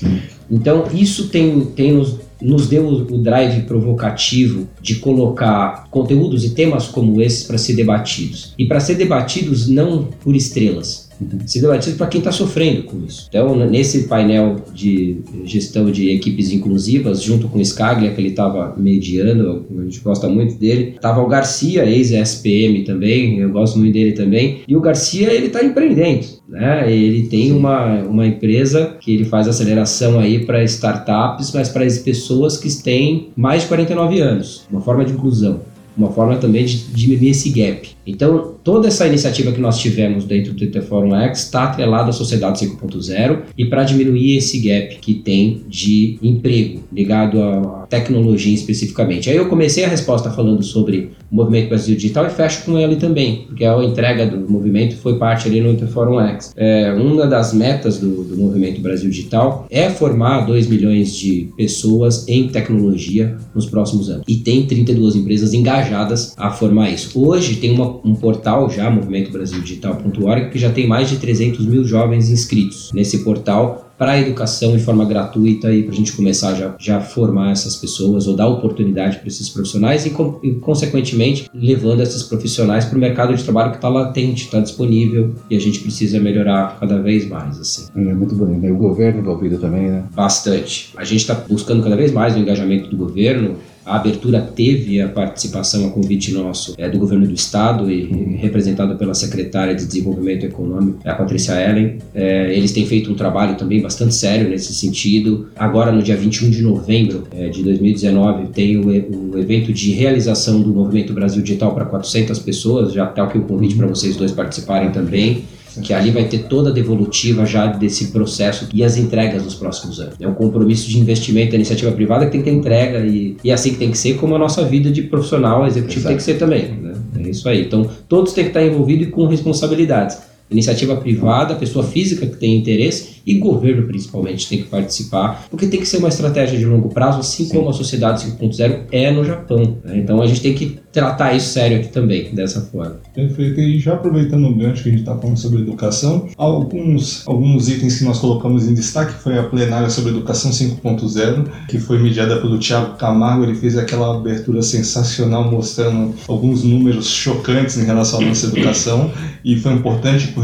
Então, 0.51 0.87
isso 0.93 1.29
tem, 1.29 1.67
tem 1.67 1.93
nos, 1.93 2.19
nos 2.41 2.67
deu 2.67 2.85
o 2.89 3.19
drive 3.19 3.63
provocativo 3.63 4.67
de 4.81 4.97
colocar 4.97 5.87
conteúdos 5.89 6.45
e 6.45 6.51
temas 6.51 6.89
como 6.89 7.23
esses 7.23 7.45
para 7.45 7.57
ser 7.57 7.75
debatidos. 7.75 8.55
E 8.59 8.67
para 8.67 8.81
ser 8.81 8.97
debatidos 8.97 9.69
não 9.69 10.09
por 10.21 10.35
estrelas, 10.35 11.02
debatido 11.25 11.97
para 11.97 12.07
quem 12.07 12.19
está 12.19 12.33
sofrendo 12.33 12.83
com 12.85 13.05
isso. 13.05 13.27
Então, 13.29 13.55
nesse 13.69 14.05
painel 14.05 14.57
de 14.75 15.19
gestão 15.45 15.91
de 15.91 16.11
equipes 16.11 16.53
inclusivas, 16.53 17.23
junto 17.23 17.49
com 17.49 17.59
o 17.59 17.65
Scaglia, 17.65 18.13
que 18.13 18.21
ele 18.21 18.29
estava 18.29 18.75
mediando, 18.77 19.67
a 19.79 19.83
gente 19.85 20.01
gosta 20.01 20.29
muito 20.29 20.55
dele, 20.55 20.95
estava 20.97 21.21
o 21.21 21.29
Garcia, 21.29 21.85
ex-SPM 21.85 22.85
também, 22.85 23.39
eu 23.39 23.51
gosto 23.51 23.79
muito 23.79 23.93
dele 23.93 24.13
também, 24.13 24.61
e 24.67 24.77
o 24.77 24.81
Garcia, 24.81 25.33
ele 25.33 25.47
está 25.47 25.63
empreendendo, 25.65 26.27
né? 26.49 26.93
Ele 26.93 27.25
tem 27.25 27.53
uma, 27.53 28.03
uma 28.03 28.27
empresa 28.27 28.97
que 29.01 29.15
ele 29.15 29.25
faz 29.25 29.49
aceleração 29.49 30.19
aí 30.19 30.45
para 30.45 30.65
startups, 30.65 31.53
mas 31.53 31.69
para 31.69 31.85
as 31.85 31.99
pessoas 31.99 32.57
que 32.57 32.73
têm 32.83 33.29
mais 33.37 33.63
de 33.63 33.69
49 33.69 34.21
anos, 34.21 34.67
uma 34.71 34.81
forma 34.81 35.05
de 35.05 35.13
inclusão 35.13 35.61
uma 35.97 36.11
forma 36.11 36.37
também 36.37 36.65
de 36.65 36.79
diminuir 36.85 37.31
esse 37.31 37.51
gap. 37.51 37.92
Então, 38.07 38.55
toda 38.65 38.89
essa 38.89 39.07
iniciativa 39.07 39.53
que 39.53 39.61
nós 39.61 39.79
tivemos 39.79 40.25
dentro 40.25 40.53
do 40.53 40.67
TT 40.67 40.83
Forum 40.83 41.15
X 41.15 41.45
está 41.45 41.65
atrelada 41.65 42.11
à 42.11 42.13
sociedade 42.13 42.67
5.0 42.67 43.43
e 43.57 43.65
para 43.65 43.85
diminuir 43.85 44.37
esse 44.37 44.59
gap 44.59 44.97
que 44.97 45.15
tem 45.15 45.63
de 45.69 46.19
emprego 46.23 46.83
ligado 46.93 47.41
à 47.43 47.87
tecnologia 47.89 48.55
especificamente. 48.55 49.31
Aí 49.31 49.37
eu 49.37 49.49
comecei 49.49 49.85
a 49.85 49.89
resposta 49.89 50.31
falando 50.31 50.63
sobre 50.63 51.13
o 51.31 51.37
movimento 51.37 51.69
Brasil 51.69 51.95
Digital 51.95 52.27
e 52.27 52.31
fecho 52.31 52.65
com 52.65 52.79
ele 52.79 52.97
também, 52.97 53.45
porque 53.47 53.65
a 53.65 53.83
entrega 53.85 54.27
do 54.27 54.51
movimento 54.51 54.97
foi 54.97 55.19
parte 55.19 55.49
ali 55.49 55.61
no 55.61 55.75
TT 55.75 55.87
Forum 55.87 56.21
X. 56.21 56.53
É, 56.57 56.93
uma 56.93 57.27
das 57.27 57.53
metas 57.53 57.99
do, 57.99 58.25
do 58.25 58.37
movimento 58.37 58.81
Brasil 58.81 59.11
Digital 59.11 59.67
é 59.71 59.89
formar 59.91 60.47
2 60.47 60.67
milhões 60.67 61.15
de 61.15 61.51
pessoas 61.57 62.27
em 62.29 62.49
tecnologia 62.49 63.37
nos 63.55 63.67
próximos 63.67 64.09
anos. 64.09 64.25
E 64.27 64.37
tem 64.37 64.67
32 64.67 65.17
empresas 65.17 65.53
engajadas 65.55 66.35
a 66.37 66.51
formar 66.51 66.91
isso. 66.91 67.19
Hoje 67.21 67.57
tem 67.57 67.71
uma 67.73 67.92
um 68.05 68.15
portal 68.15 68.71
já, 68.71 68.91
movimentobrasildigital.org, 68.91 70.51
que 70.51 70.59
já 70.59 70.71
tem 70.71 70.87
mais 70.87 71.09
de 71.09 71.17
300 71.17 71.67
mil 71.67 71.85
jovens 71.85 72.31
inscritos 72.31 72.91
nesse 72.93 73.19
portal 73.19 73.93
para 74.03 74.13
a 74.13 74.21
educação 74.21 74.77
de 74.77 74.83
forma 74.83 75.05
gratuita 75.05 75.73
e 75.73 75.85
para 75.85 75.93
a 75.93 75.97
gente 75.97 76.13
começar 76.13 76.55
já, 76.55 76.75
já 76.77 77.01
formar 77.01 77.53
essas 77.53 77.77
pessoas 77.77 78.27
ou 78.27 78.35
dar 78.35 78.49
oportunidade 78.49 79.19
para 79.19 79.29
esses 79.29 79.49
profissionais 79.49 80.05
e, 80.05 80.11
com, 80.11 80.41
e, 80.43 80.55
consequentemente, 80.55 81.49
levando 81.55 82.01
esses 82.01 82.25
profissionais 82.25 82.85
para 82.85 82.97
o 82.97 83.01
mercado 83.01 83.33
de 83.33 83.45
trabalho 83.45 83.71
que 83.71 83.77
está 83.77 83.89
latente, 83.89 84.47
está 84.47 84.59
disponível 84.59 85.37
e 85.49 85.57
a 85.57 85.61
gente 85.61 85.79
precisa 85.79 86.19
melhorar 86.19 86.79
cada 86.81 87.01
vez 87.01 87.29
mais. 87.29 87.61
Assim. 87.61 87.87
É 87.95 88.13
muito 88.13 88.35
bonito. 88.35 88.67
E 88.67 88.73
o 88.73 88.77
governo 88.77 89.21
envolvido 89.21 89.59
também, 89.59 89.89
né? 89.89 90.05
Bastante. 90.13 90.91
A 90.97 91.05
gente 91.05 91.21
está 91.21 91.35
buscando 91.35 91.81
cada 91.81 91.95
vez 91.95 92.11
mais 92.11 92.35
o 92.35 92.39
engajamento 92.39 92.91
do 92.91 92.97
governo 92.97 93.57
a 93.85 93.97
abertura 93.97 94.41
teve 94.41 95.01
a 95.01 95.09
participação, 95.09 95.87
a 95.87 95.91
convite 95.91 96.33
nosso 96.33 96.75
é, 96.79 96.89
do 96.89 96.99
governo 96.99 97.27
do 97.27 97.35
estado 97.35 97.91
e 97.91 98.37
representado 98.37 98.97
pela 98.97 99.15
secretária 99.15 99.75
de 99.75 99.85
Desenvolvimento 99.85 100.45
Econômico, 100.47 100.99
a 101.05 101.15
Patrícia 101.15 101.53
Ellen. 101.53 101.99
É, 102.15 102.55
eles 102.57 102.73
têm 102.73 102.87
feito 102.87 103.11
um 103.11 103.15
trabalho 103.15 103.57
também 103.57 103.81
bastante 103.81 104.15
sério 104.15 104.49
nesse 104.49 104.73
sentido. 104.73 105.49
Agora, 105.57 105.91
no 105.91 106.03
dia 106.03 106.17
21 106.17 106.51
de 106.51 106.63
novembro 106.63 107.27
é, 107.33 107.49
de 107.49 107.63
2019, 107.63 108.49
tem 108.49 108.77
o, 108.77 108.87
o, 108.87 109.39
evento 109.39 109.73
de 109.73 109.93
realização 109.93 110.61
do 110.61 110.73
Movimento 110.73 111.13
Brasil 111.13 111.43
Digital 111.43 111.75
para 111.75 111.85
400 111.85 112.39
pessoas. 112.39 112.93
Já 112.93 113.05
está 113.05 113.25
aqui 113.25 113.39
o 113.39 113.43
convite 113.43 113.75
para 113.75 113.87
vocês 113.87 114.17
dois 114.17 114.31
participarem 114.31 114.91
também 114.91 115.45
que 115.81 115.93
ali 115.95 116.11
vai 116.11 116.25
ter 116.25 116.45
toda 116.45 116.71
a 116.71 116.73
devolutiva 116.73 117.47
já 117.47 117.67
desse 117.67 118.09
processo 118.09 118.69
e 118.73 118.85
as 118.85 118.97
entregas 118.97 119.43
nos 119.45 119.55
próximos 119.55 120.01
anos. 120.01 120.15
É 120.21 120.27
um 120.27 120.35
compromisso 120.35 120.89
de 120.89 120.99
investimento 120.99 121.51
da 121.51 121.57
iniciativa 121.57 121.93
privada 121.93 122.27
que 122.27 122.33
tem 122.33 122.43
que 122.43 122.51
ter 122.51 122.57
entrega 122.57 122.99
e, 123.01 123.37
e 123.43 123.51
é 123.51 123.55
assim 123.55 123.73
que 123.73 123.79
tem 123.79 123.91
que 123.91 123.99
ser, 123.99 124.15
como 124.15 124.35
a 124.35 124.39
nossa 124.39 124.65
vida 124.65 124.91
de 124.91 125.03
profissional 125.03 125.67
executivo 125.67 126.01
Exato. 126.01 126.09
tem 126.09 126.17
que 126.17 126.23
ser 126.23 126.35
também. 126.35 126.69
Né? 126.69 126.93
É 127.19 127.31
isso 127.31 127.49
aí. 127.49 127.63
Então, 127.63 127.89
todos 128.09 128.33
têm 128.33 128.45
que 128.45 128.51
estar 128.51 128.65
envolvidos 128.65 129.09
e 129.09 129.11
com 129.11 129.27
responsabilidades. 129.27 130.32
Iniciativa 130.53 130.97
privada, 130.97 131.55
pessoa 131.55 131.85
física 131.85 132.27
que 132.27 132.37
tem 132.37 132.57
interesse 132.57 133.23
e 133.27 133.39
governo 133.39 133.87
principalmente 133.87 134.49
tem 134.49 134.59
que 134.59 134.69
participar, 134.69 135.47
porque 135.51 135.67
tem 135.67 135.81
que 135.81 135.87
ser 135.87 135.99
uma 135.99 136.09
estratégia 136.09 136.59
de 136.59 136.65
longo 136.65 136.89
prazo, 136.89 137.21
assim 137.21 137.45
Sim. 137.45 137.57
como 137.57 137.71
a 137.71 137.73
sociedade 137.73 138.27
5.0 138.27 138.85
é 138.91 139.11
no 139.11 139.25
Japão. 139.25 139.79
Né? 139.85 139.99
Então 139.99 140.21
a 140.21 140.27
gente 140.27 140.41
tem 140.41 140.55
que 140.55 140.81
tratar 140.93 141.35
isso 141.35 141.49
sério 141.49 141.79
aqui 141.79 141.89
também, 141.89 142.35
dessa 142.35 142.61
forma. 142.61 142.97
Perfeito. 143.15 143.61
E 143.61 143.79
já 143.79 143.95
aproveitando 143.95 144.47
o 144.47 144.55
gancho 144.55 144.83
que 144.83 144.89
a 144.91 144.93
gente 144.93 145.01
está 145.01 145.17
falando 145.17 145.39
sobre 145.39 145.61
educação, 145.61 146.29
alguns, 146.37 147.27
alguns 147.27 147.69
itens 147.69 147.99
que 147.99 148.05
nós 148.05 148.19
colocamos 148.19 148.69
em 148.69 148.75
destaque 148.75 149.15
foi 149.15 149.39
a 149.39 149.45
plenária 149.45 149.89
sobre 149.89 150.11
educação 150.11 150.51
5.0, 150.51 151.47
que 151.69 151.79
foi 151.79 151.99
mediada 151.99 152.37
pelo 152.37 152.59
Tiago 152.59 152.97
Camargo. 152.97 153.45
Ele 153.45 153.55
fez 153.55 153.79
aquela 153.79 154.15
abertura 154.15 154.61
sensacional 154.61 155.51
mostrando 155.51 156.15
alguns 156.29 156.63
números 156.63 157.09
chocantes 157.09 157.79
em 157.79 157.85
relação 157.85 158.21
à 158.21 158.25
nossa 158.27 158.47
educação 158.47 159.11
e 159.43 159.57
foi 159.57 159.73
importante 159.73 160.29
porque 160.29 160.42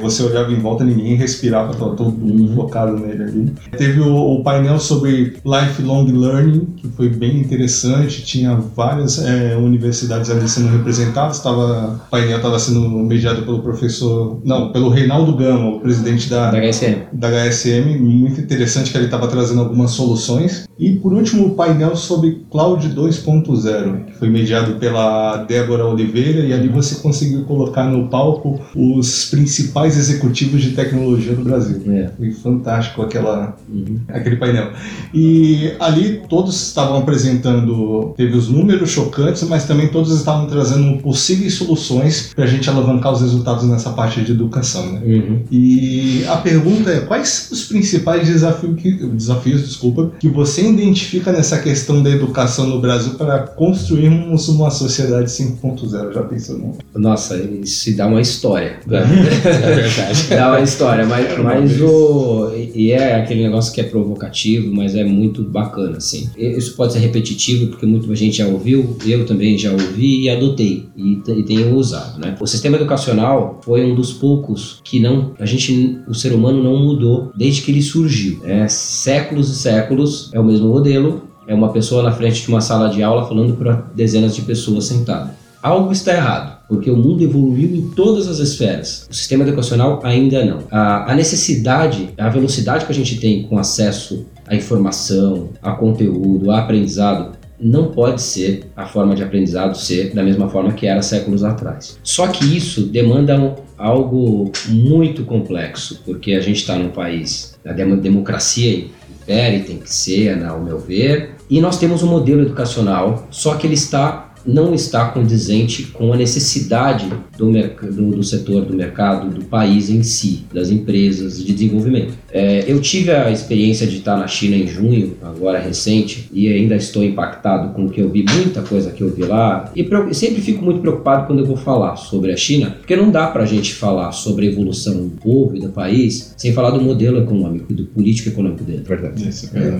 você 0.00 0.22
olhava 0.22 0.52
em 0.52 0.58
volta 0.58 0.84
ninguém 0.84 1.16
respirava, 1.16 1.72
estava 1.72 1.94
todo 1.94 2.08
uhum. 2.08 2.54
focado 2.54 2.96
nele 2.96 3.22
ali. 3.22 3.52
Teve 3.76 4.00
o, 4.00 4.14
o, 4.14 4.42
painel 4.42 4.78
sobre 4.78 5.36
lifelong 5.44 6.06
learning, 6.06 6.66
que 6.76 6.88
foi 6.88 7.08
bem 7.08 7.38
interessante, 7.38 8.24
tinha 8.24 8.56
várias 8.56 9.18
é, 9.18 9.56
universidades 9.56 10.30
ali 10.30 10.48
sendo 10.48 10.68
representadas, 10.68 11.40
tava, 11.40 12.00
o 12.06 12.10
painel 12.10 12.36
estava 12.36 12.58
sendo 12.58 12.88
mediado 12.88 13.42
pelo 13.42 13.60
professor, 13.60 14.40
não, 14.44 14.72
pelo 14.72 14.88
Reinaldo 14.88 15.34
Gama, 15.36 15.76
o 15.76 15.80
presidente 15.80 16.28
da, 16.30 16.50
da 16.50 16.58
HSM. 16.58 16.96
Da 17.12 17.28
HSM, 17.28 17.98
muito 17.98 18.40
interessante 18.40 18.90
que 18.90 18.96
ele 18.96 19.06
estava 19.06 19.28
trazendo 19.28 19.60
algumas 19.60 19.90
soluções. 19.92 20.66
E 20.78 20.92
por 20.96 21.12
último, 21.12 21.46
o 21.46 21.54
painel 21.54 21.96
sobre 21.96 22.44
Cloud 22.50 22.88
2.0, 22.88 24.04
que 24.06 24.18
foi 24.18 24.28
mediado 24.28 24.74
pela 24.74 25.38
Débora 25.44 25.86
Oliveira, 25.86 26.40
e 26.40 26.52
ali 26.52 26.68
você 26.68 26.96
conseguiu 26.96 27.44
colocar 27.44 27.84
no 27.84 28.08
palco 28.08 28.60
os 28.74 29.30
principais 29.36 29.98
executivos 29.98 30.62
de 30.62 30.70
tecnologia 30.70 31.34
do 31.34 31.44
Brasil. 31.44 31.82
É. 31.92 32.10
Foi 32.16 32.30
fantástico 32.32 33.02
aquela, 33.02 33.54
uhum. 33.68 34.00
aquele 34.08 34.36
painel. 34.36 34.72
E 35.12 35.72
ali 35.78 36.22
todos 36.26 36.68
estavam 36.68 36.96
apresentando, 36.96 38.14
teve 38.16 38.34
os 38.34 38.48
números 38.48 38.90
chocantes, 38.90 39.42
mas 39.42 39.66
também 39.66 39.88
todos 39.88 40.10
estavam 40.16 40.46
trazendo 40.46 41.02
possíveis 41.02 41.54
soluções 41.54 42.32
para 42.34 42.44
a 42.44 42.46
gente 42.46 42.68
alavancar 42.70 43.12
os 43.12 43.20
resultados 43.20 43.64
nessa 43.64 43.90
parte 43.90 44.22
de 44.22 44.32
educação. 44.32 44.90
Né? 44.92 45.00
Uhum. 45.04 45.42
E 45.50 46.24
a 46.28 46.36
pergunta 46.38 46.90
é: 46.90 47.00
quais 47.00 47.28
são 47.28 47.58
os 47.58 47.64
principais 47.64 48.26
desafios, 48.26 48.80
que, 48.80 48.92
desafios 48.92 49.62
desculpa, 49.62 50.12
que 50.18 50.28
você 50.28 50.66
identifica 50.66 51.30
nessa 51.30 51.58
questão 51.58 52.02
da 52.02 52.08
educação 52.08 52.66
no 52.66 52.80
Brasil 52.80 53.14
para 53.14 53.40
construirmos 53.40 54.48
uma 54.48 54.70
sociedade 54.70 55.30
5.0? 55.30 56.14
Já 56.14 56.22
pensou? 56.22 56.78
Nossa, 56.94 57.38
se 57.64 57.94
dá 57.94 58.06
uma 58.06 58.22
história. 58.22 58.78
Né? 58.86 59.04
É 59.18 59.74
verdade. 59.74 60.28
dá 60.28 60.48
uma 60.48 60.60
história, 60.60 61.06
mas, 61.06 61.38
mas 61.38 61.80
o. 61.80 62.50
E 62.74 62.92
é 62.92 63.14
aquele 63.16 63.42
negócio 63.42 63.72
que 63.72 63.80
é 63.80 63.84
provocativo, 63.84 64.74
mas 64.74 64.94
é 64.94 65.04
muito 65.04 65.42
bacana, 65.42 65.96
assim. 65.96 66.30
Isso 66.36 66.74
pode 66.74 66.92
ser 66.92 66.98
repetitivo, 67.00 67.68
porque 67.68 67.86
muita 67.86 68.14
gente 68.14 68.38
já 68.38 68.46
ouviu, 68.46 68.96
eu 69.06 69.24
também 69.26 69.56
já 69.56 69.72
ouvi 69.72 70.22
e 70.22 70.30
adotei, 70.30 70.88
e, 70.96 71.20
e 71.28 71.42
tenho 71.44 71.74
usado, 71.74 72.20
né? 72.20 72.34
O 72.40 72.46
sistema 72.46 72.76
educacional 72.76 73.60
foi 73.62 73.84
um 73.84 73.94
dos 73.94 74.12
poucos 74.12 74.80
que 74.84 75.00
não. 75.00 75.32
A 75.38 75.46
gente, 75.46 75.98
o 76.08 76.14
ser 76.14 76.32
humano 76.32 76.62
não 76.62 76.76
mudou 76.76 77.32
desde 77.36 77.62
que 77.62 77.70
ele 77.70 77.82
surgiu. 77.82 78.40
É, 78.44 78.68
séculos 78.68 79.50
e 79.50 79.56
séculos 79.56 80.30
é 80.32 80.40
o 80.40 80.44
mesmo 80.44 80.68
modelo, 80.68 81.22
é 81.46 81.54
uma 81.54 81.72
pessoa 81.72 82.02
na 82.02 82.12
frente 82.12 82.42
de 82.42 82.48
uma 82.48 82.60
sala 82.60 82.88
de 82.88 83.02
aula 83.02 83.26
falando 83.26 83.54
para 83.56 83.84
dezenas 83.94 84.34
de 84.34 84.42
pessoas 84.42 84.84
sentadas. 84.84 85.30
Algo 85.62 85.92
está 85.92 86.12
errado, 86.12 86.55
porque 86.68 86.90
o 86.90 86.96
mundo 86.96 87.22
evoluiu 87.22 87.76
em 87.76 87.90
todas 87.90 88.26
as 88.28 88.38
esferas. 88.38 89.06
O 89.10 89.14
sistema 89.14 89.44
educacional 89.44 90.00
ainda 90.02 90.44
não. 90.44 90.60
A, 90.70 91.12
a 91.12 91.14
necessidade, 91.14 92.10
a 92.18 92.28
velocidade 92.28 92.84
que 92.84 92.92
a 92.92 92.94
gente 92.94 93.18
tem 93.18 93.42
com 93.44 93.58
acesso 93.58 94.26
à 94.46 94.54
informação, 94.54 95.50
a 95.62 95.72
conteúdo, 95.72 96.50
a 96.50 96.60
aprendizado, 96.60 97.36
não 97.58 97.90
pode 97.90 98.20
ser 98.20 98.66
a 98.76 98.86
forma 98.86 99.14
de 99.14 99.22
aprendizado 99.22 99.76
ser 99.78 100.12
da 100.12 100.22
mesma 100.22 100.48
forma 100.48 100.72
que 100.72 100.86
era 100.86 101.00
séculos 101.00 101.42
atrás. 101.42 101.98
Só 102.02 102.28
que 102.28 102.44
isso 102.56 102.86
demanda 102.86 103.54
algo 103.78 104.52
muito 104.68 105.24
complexo, 105.24 106.02
porque 106.04 106.32
a 106.32 106.40
gente 106.40 106.56
está 106.56 106.76
num 106.76 106.90
país 106.90 107.56
da 107.64 107.72
democracia 107.72 108.86
impere, 109.26 109.60
tem 109.60 109.78
que 109.78 109.92
ser, 109.92 110.44
ao 110.44 110.62
meu 110.62 110.78
ver, 110.78 111.34
e 111.50 111.60
nós 111.60 111.78
temos 111.78 112.02
um 112.02 112.06
modelo 112.06 112.42
educacional, 112.42 113.26
só 113.30 113.56
que 113.56 113.66
ele 113.66 113.74
está 113.74 114.25
não 114.46 114.74
está 114.74 115.06
condizente 115.08 115.84
com 115.84 116.12
a 116.12 116.16
necessidade 116.16 117.08
do, 117.36 117.50
do, 117.50 118.10
do, 118.16 118.22
setor 118.22 118.64
do 118.64 118.74
mercado, 118.74 119.28
do 119.28 119.44
país 119.44 119.90
em 119.90 120.02
si, 120.02 120.44
das 120.52 120.70
empresas 120.70 121.44
de 121.44 121.52
desenvolvimento. 121.52 122.14
É, 122.30 122.64
eu 122.66 122.80
tive 122.80 123.10
a 123.10 123.30
experiência 123.30 123.86
de 123.86 123.98
estar 123.98 124.16
na 124.16 124.26
China 124.26 124.56
em 124.56 124.66
junho, 124.66 125.16
agora 125.22 125.58
recente, 125.58 126.28
e 126.32 126.48
ainda 126.48 126.76
estou 126.76 127.02
impactado 127.04 127.74
com 127.74 127.86
o 127.86 127.90
que 127.90 128.00
eu 128.00 128.08
vi, 128.08 128.24
muita 128.30 128.62
coisa 128.62 128.90
que 128.90 129.02
eu 129.02 129.12
vi 129.12 129.24
lá, 129.24 129.70
e 129.74 130.14
sempre 130.14 130.40
fico 130.40 130.64
muito 130.64 130.80
preocupado 130.80 131.26
quando 131.26 131.40
eu 131.40 131.46
vou 131.46 131.56
falar 131.56 131.96
sobre 131.96 132.32
a 132.32 132.36
China, 132.36 132.76
porque 132.78 132.96
não 132.96 133.10
dá 133.10 133.26
para 133.26 133.42
a 133.42 133.46
gente 133.46 133.74
falar 133.74 134.12
sobre 134.12 134.46
a 134.46 134.50
evolução 134.50 134.94
do 134.94 135.10
povo 135.20 135.56
e 135.56 135.60
do 135.60 135.70
país 135.70 136.34
sem 136.36 136.52
falar 136.52 136.70
do 136.70 136.80
modelo 136.80 137.18
econômico 137.18 137.66
e 137.70 137.74
do 137.74 137.84
político 137.86 138.28
econômico 138.28 138.62
dele. 138.62 138.82
Verdade. 138.86 139.28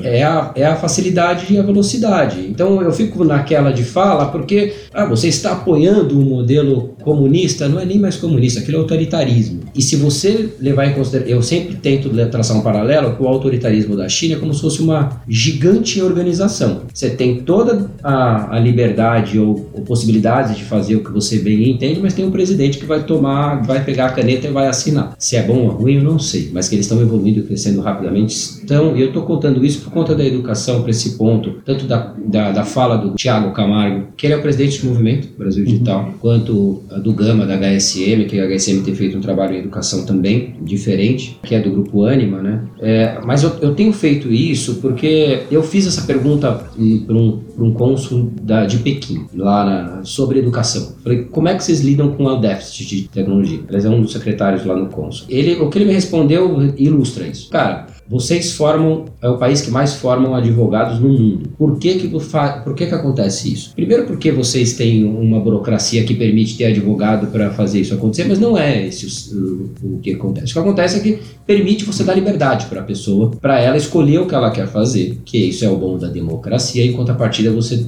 É, 0.02 0.18
é, 0.18 0.22
a, 0.22 0.52
é 0.54 0.64
a 0.64 0.76
facilidade 0.76 1.52
e 1.52 1.58
a 1.58 1.62
velocidade. 1.62 2.46
Então 2.48 2.82
eu 2.82 2.92
fico 2.92 3.24
naquela 3.24 3.70
de 3.70 3.84
fala 3.84 4.26
porque 4.26 4.55
porque 4.56 4.72
ah, 4.94 5.04
você 5.04 5.28
está 5.28 5.52
apoiando 5.52 6.18
um 6.18 6.22
modelo 6.22 6.95
comunista, 7.06 7.68
não 7.68 7.78
é 7.78 7.84
nem 7.84 8.00
mais 8.00 8.16
comunista, 8.16 8.58
aquilo 8.58 8.78
é 8.78 8.80
autoritarismo. 8.80 9.60
E 9.72 9.80
se 9.80 9.94
você 9.94 10.48
levar 10.60 10.86
em 10.86 10.92
consideração, 10.92 11.32
eu 11.32 11.40
sempre 11.40 11.76
tento 11.76 12.10
traçar 12.28 12.56
um 12.56 12.62
paralelo 12.62 13.14
com 13.14 13.22
o 13.22 13.28
autoritarismo 13.28 13.96
da 13.96 14.08
China 14.08 14.40
como 14.40 14.52
se 14.52 14.60
fosse 14.60 14.82
uma 14.82 15.22
gigante 15.28 16.02
organização. 16.02 16.80
Você 16.92 17.10
tem 17.10 17.42
toda 17.42 17.88
a, 18.02 18.56
a 18.56 18.58
liberdade 18.58 19.38
ou, 19.38 19.70
ou 19.72 19.82
possibilidades 19.82 20.56
de 20.56 20.64
fazer 20.64 20.96
o 20.96 21.04
que 21.04 21.12
você 21.12 21.38
bem 21.38 21.70
entende, 21.70 22.00
mas 22.02 22.12
tem 22.12 22.24
um 22.24 22.32
presidente 22.32 22.76
que 22.76 22.84
vai 22.84 23.04
tomar, 23.04 23.62
vai 23.64 23.84
pegar 23.84 24.06
a 24.06 24.10
caneta 24.10 24.48
e 24.48 24.50
vai 24.50 24.66
assinar. 24.66 25.14
Se 25.16 25.36
é 25.36 25.42
bom 25.44 25.58
ou 25.58 25.68
ruim, 25.68 25.98
eu 25.98 26.02
não 26.02 26.18
sei, 26.18 26.50
mas 26.52 26.68
que 26.68 26.74
eles 26.74 26.86
estão 26.86 27.00
evoluindo 27.00 27.38
e 27.38 27.42
crescendo 27.44 27.80
rapidamente. 27.82 28.36
Então, 28.64 28.96
eu 28.96 29.08
estou 29.08 29.22
contando 29.22 29.64
isso 29.64 29.82
por 29.82 29.92
conta 29.92 30.12
da 30.12 30.24
educação 30.24 30.82
para 30.82 30.90
esse 30.90 31.10
ponto, 31.10 31.62
tanto 31.64 31.86
da, 31.86 32.12
da, 32.26 32.50
da 32.50 32.64
fala 32.64 32.96
do 32.96 33.14
Tiago 33.14 33.52
Camargo, 33.52 34.08
que 34.16 34.26
ele 34.26 34.34
é 34.34 34.36
o 34.36 34.42
presidente 34.42 34.80
do 34.80 34.88
movimento 34.88 35.28
Brasil 35.38 35.64
Digital, 35.64 36.04
uhum. 36.04 36.12
quanto 36.18 36.82
do 36.98 37.12
Gama, 37.12 37.46
da 37.46 37.56
HSM, 37.56 38.26
que 38.26 38.40
a 38.40 38.46
HSM 38.46 38.82
tem 38.82 38.94
feito 38.94 39.16
um 39.16 39.20
trabalho 39.20 39.54
em 39.54 39.58
educação 39.58 40.04
também, 40.04 40.54
diferente, 40.62 41.38
que 41.42 41.54
é 41.54 41.60
do 41.60 41.70
grupo 41.70 42.04
Anima, 42.04 42.42
né? 42.42 42.62
É, 42.78 43.18
mas 43.24 43.42
eu, 43.42 43.52
eu, 43.60 43.74
tenho 43.74 43.92
feito 43.92 44.32
isso 44.32 44.76
porque 44.76 45.42
eu 45.50 45.62
fiz 45.62 45.86
essa 45.86 46.02
pergunta 46.02 46.52
para 46.52 47.16
um, 47.16 47.40
um 47.58 47.72
cônsul 47.72 48.32
de 48.68 48.78
Pequim, 48.78 49.26
lá 49.34 49.64
na, 49.64 50.04
sobre 50.04 50.38
educação. 50.38 50.94
Falei, 51.02 51.24
como 51.24 51.48
é 51.48 51.54
que 51.54 51.64
vocês 51.64 51.80
lidam 51.80 52.12
com 52.12 52.24
o 52.24 52.36
déficit 52.36 52.86
de 52.86 53.08
tecnologia? 53.08 53.60
Ele 53.68 53.86
é 53.86 53.90
um 53.90 54.02
dos 54.02 54.12
secretários 54.12 54.64
lá 54.64 54.76
no 54.76 54.86
cônsul. 54.86 55.26
Ele, 55.28 55.54
o 55.56 55.68
que 55.68 55.78
ele 55.78 55.86
me 55.86 55.92
respondeu 55.92 56.74
ilustra 56.76 57.26
isso. 57.26 57.50
Cara, 57.50 57.86
vocês 58.08 58.52
formam, 58.52 59.06
é 59.20 59.28
o 59.28 59.36
país 59.36 59.60
que 59.60 59.70
mais 59.70 59.94
formam 59.94 60.34
advogados 60.34 61.00
no 61.00 61.08
mundo. 61.08 61.50
Por 61.58 61.78
que 61.78 61.94
que, 61.94 62.08
por 62.08 62.74
que 62.74 62.86
que 62.86 62.94
acontece 62.94 63.52
isso? 63.52 63.72
Primeiro 63.74 64.04
porque 64.06 64.30
vocês 64.30 64.74
têm 64.74 65.04
uma 65.04 65.40
burocracia 65.40 66.04
que 66.04 66.14
permite 66.14 66.56
ter 66.56 66.66
advogado 66.66 67.26
para 67.28 67.50
fazer 67.50 67.80
isso 67.80 67.94
acontecer, 67.94 68.24
mas 68.28 68.38
não 68.38 68.56
é 68.56 68.86
esse 68.86 69.34
o, 69.34 69.70
o, 69.82 69.98
que 69.98 70.14
acontece. 70.14 70.50
O 70.50 70.54
que 70.54 70.58
acontece 70.58 70.98
é 70.98 71.00
que 71.00 71.18
permite 71.46 71.84
você 71.84 72.04
dar 72.04 72.14
liberdade 72.14 72.66
para 72.66 72.80
a 72.80 72.84
pessoa, 72.84 73.30
para 73.40 73.60
ela 73.60 73.76
escolher 73.76 74.18
o 74.20 74.26
que 74.26 74.34
ela 74.34 74.50
quer 74.50 74.68
fazer, 74.68 75.18
que 75.24 75.38
isso 75.38 75.64
é 75.64 75.68
o 75.68 75.76
bom 75.76 75.98
da 75.98 76.08
democracia, 76.08 76.84
em 76.84 76.92
contrapartida 76.92 77.50
você, 77.50 77.86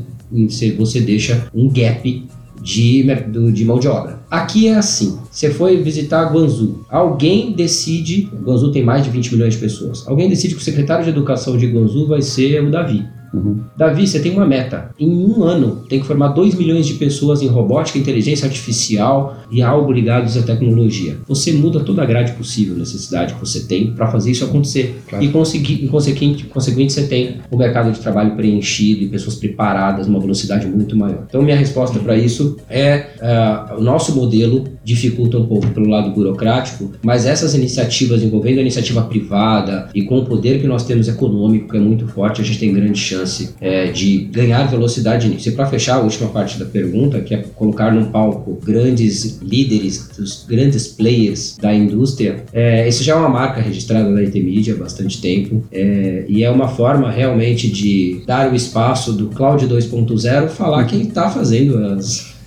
você 0.77 1.01
deixa 1.01 1.49
um 1.55 1.69
gap 1.69 2.27
de, 2.61 3.05
de 3.53 3.65
mão 3.65 3.79
de 3.79 3.89
obra. 3.89 4.21
Aqui 4.31 4.69
é 4.69 4.75
assim: 4.75 5.19
você 5.31 5.51
foi 5.51 5.83
visitar 5.83 6.33
Guangzhou, 6.33 6.85
alguém 6.89 7.53
decide. 7.53 8.29
Guangzhou 8.43 8.71
tem 8.71 8.85
mais 8.85 9.05
de 9.05 9.11
20 9.11 9.33
milhões 9.33 9.55
de 9.55 9.61
pessoas. 9.61 10.07
Alguém 10.07 10.29
decide 10.29 10.55
que 10.55 10.61
o 10.61 10.65
secretário 10.65 11.05
de 11.05 11.11
educação 11.11 11.57
de 11.57 11.67
Guangzhou 11.67 12.07
vai 12.07 12.23
ser 12.23 12.63
o 12.63 12.71
Davi. 12.71 13.05
Uhum. 13.33 13.61
Davi, 13.77 14.07
você 14.07 14.21
tem 14.21 14.33
uma 14.33 14.47
meta. 14.47 14.91
Em 14.99 15.09
um 15.09 15.43
ano, 15.45 15.85
tem 15.89 16.01
que 16.01 16.07
formar 16.07 16.29
2 16.29 16.55
milhões 16.55 16.87
de 16.87 16.95
pessoas 16.95 17.43
em 17.43 17.47
robótica, 17.47 17.99
inteligência 17.99 18.47
artificial 18.47 19.37
e 19.51 19.63
algo 19.63 19.93
ligados 19.93 20.37
à 20.37 20.43
tecnologia. 20.43 21.17
Você 21.27 21.53
muda 21.53 21.81
toda 21.81 22.03
a 22.03 22.07
grade 22.07 22.33
possível, 22.33 22.77
necessidade 22.77 23.35
que 23.35 23.41
você 23.41 23.61
tem 23.61 23.93
para 23.93 24.11
fazer 24.11 24.31
isso 24.31 24.45
acontecer. 24.45 25.03
Claro. 25.09 25.25
E 25.25 25.29
conseguir, 25.29 25.85
em 25.85 25.89
consequente, 25.89 26.45
consequente, 26.45 26.93
você 26.93 27.07
tem 27.07 27.39
o 27.51 27.57
mercado 27.57 27.93
de 27.93 28.01
trabalho 28.01 28.35
preenchido 28.37 29.05
e 29.05 29.09
pessoas 29.09 29.37
preparadas, 29.37 30.07
uma 30.07 30.21
velocidade 30.21 30.67
muito 30.67 30.97
maior. 30.97 31.25
Então, 31.29 31.43
minha 31.43 31.57
resposta 31.57 31.99
para 31.99 32.17
isso 32.17 32.57
é 32.69 33.09
uh, 33.21 33.79
o 33.79 33.83
nosso 33.83 34.15
modelo 34.15 34.65
dificulta 34.89 35.39
um 35.39 35.47
pouco 35.47 35.67
pelo 35.69 35.87
lado 35.87 36.11
burocrático, 36.13 36.93
mas 37.03 37.27
essas 37.27 37.55
iniciativas 37.55 38.23
envolvendo 38.23 38.59
a 38.59 38.63
iniciativa 38.63 39.03
privada 39.03 39.91
e 39.95 40.03
com 40.03 40.19
o 40.19 40.25
poder 40.25 40.61
que 40.61 40.67
nós 40.67 40.85
temos 40.85 41.09
econômico, 41.09 41.69
que 41.69 41.77
é 41.77 41.81
muito 41.81 42.07
forte, 42.09 42.41
a 42.41 42.45
gente 42.45 42.59
tem 42.59 42.73
grande 42.73 42.99
chance 42.99 43.51
é, 43.61 43.89
de 43.89 44.29
ganhar 44.33 44.65
velocidade 44.65 45.29
nisso. 45.29 45.51
E 45.51 45.53
para 45.53 45.67
fechar 45.67 45.97
a 45.97 46.01
última 46.01 46.31
parte 46.31 46.59
da 46.59 46.65
pergunta, 46.65 47.21
que 47.21 47.35
é 47.35 47.45
colocar 47.55 47.93
num 47.93 48.07
palco 48.07 48.59
grandes 48.65 49.41
líderes, 49.43 50.09
os 50.19 50.47
grandes 50.49 50.89
players 50.89 51.59
da 51.61 51.75
indústria, 51.75 52.45
é, 52.53 52.89
isso 52.89 53.05
já 53.05 53.13
é 53.13 53.17
uma 53.17 53.29
marca 53.29 53.61
registrada 53.61 54.11
da 54.11 54.21
IT 54.21 54.41
Media 54.41 54.75
há 54.75 54.79
bastante 54.79 55.21
tempo 55.21 55.65
é, 55.71 56.25
e 56.29 56.43
é 56.43 56.51
uma 56.51 56.69
forma 56.69 57.11
realmente 57.11 57.71
de 57.71 58.23
dar 58.27 58.51
o 58.51 58.57
espaço 58.57 59.13
do 59.13 59.27
Cloud 59.27 59.67
2.0 59.67 60.49
falar 60.49 60.85
quem 60.85 61.03
está 61.03 61.29
fazendo 61.29 61.77
as 61.77 62.38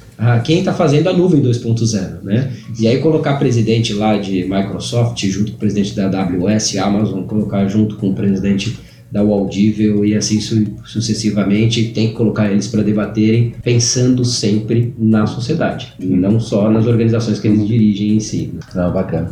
quem 0.44 0.60
está 0.60 0.74
fazendo 0.74 1.10
a 1.10 1.14
nuvem 1.14 1.42
2.0, 1.42 2.22
né? 2.24 2.52
E 2.80 2.88
aí 2.88 3.00
colocar 3.00 3.38
presidente 3.38 3.94
lá 3.94 4.18
de 4.18 4.44
Microsoft 4.44 5.26
junto 5.26 5.52
com 5.52 5.58
o 5.58 5.60
presidente 5.60 5.96
da 5.96 6.06
AWS, 6.06 6.78
Amazon, 6.78 7.24
colocar 7.24 7.68
junto 7.68 7.96
com 7.96 8.10
o 8.10 8.14
presidente 8.14 8.78
da 9.12 9.24
Waldível 9.24 10.06
e 10.06 10.16
assim 10.16 10.40
su 10.40 10.66
sucessivamente, 10.86 11.92
tem 11.94 12.10
que 12.10 12.14
colocar 12.14 12.52
eles 12.52 12.68
para 12.68 12.82
debaterem 12.82 13.54
pensando 13.64 14.24
sempre 14.24 14.94
na 14.98 15.26
sociedade, 15.26 15.94
e 16.00 16.06
não 16.06 16.40
só 16.40 16.70
nas 16.70 16.86
organizações 16.86 17.40
que 17.40 17.48
eles 17.48 17.68
dirigem 17.68 18.16
em 18.16 18.20
si. 18.20 18.54
Não, 18.74 18.92
bacana. 18.92 19.30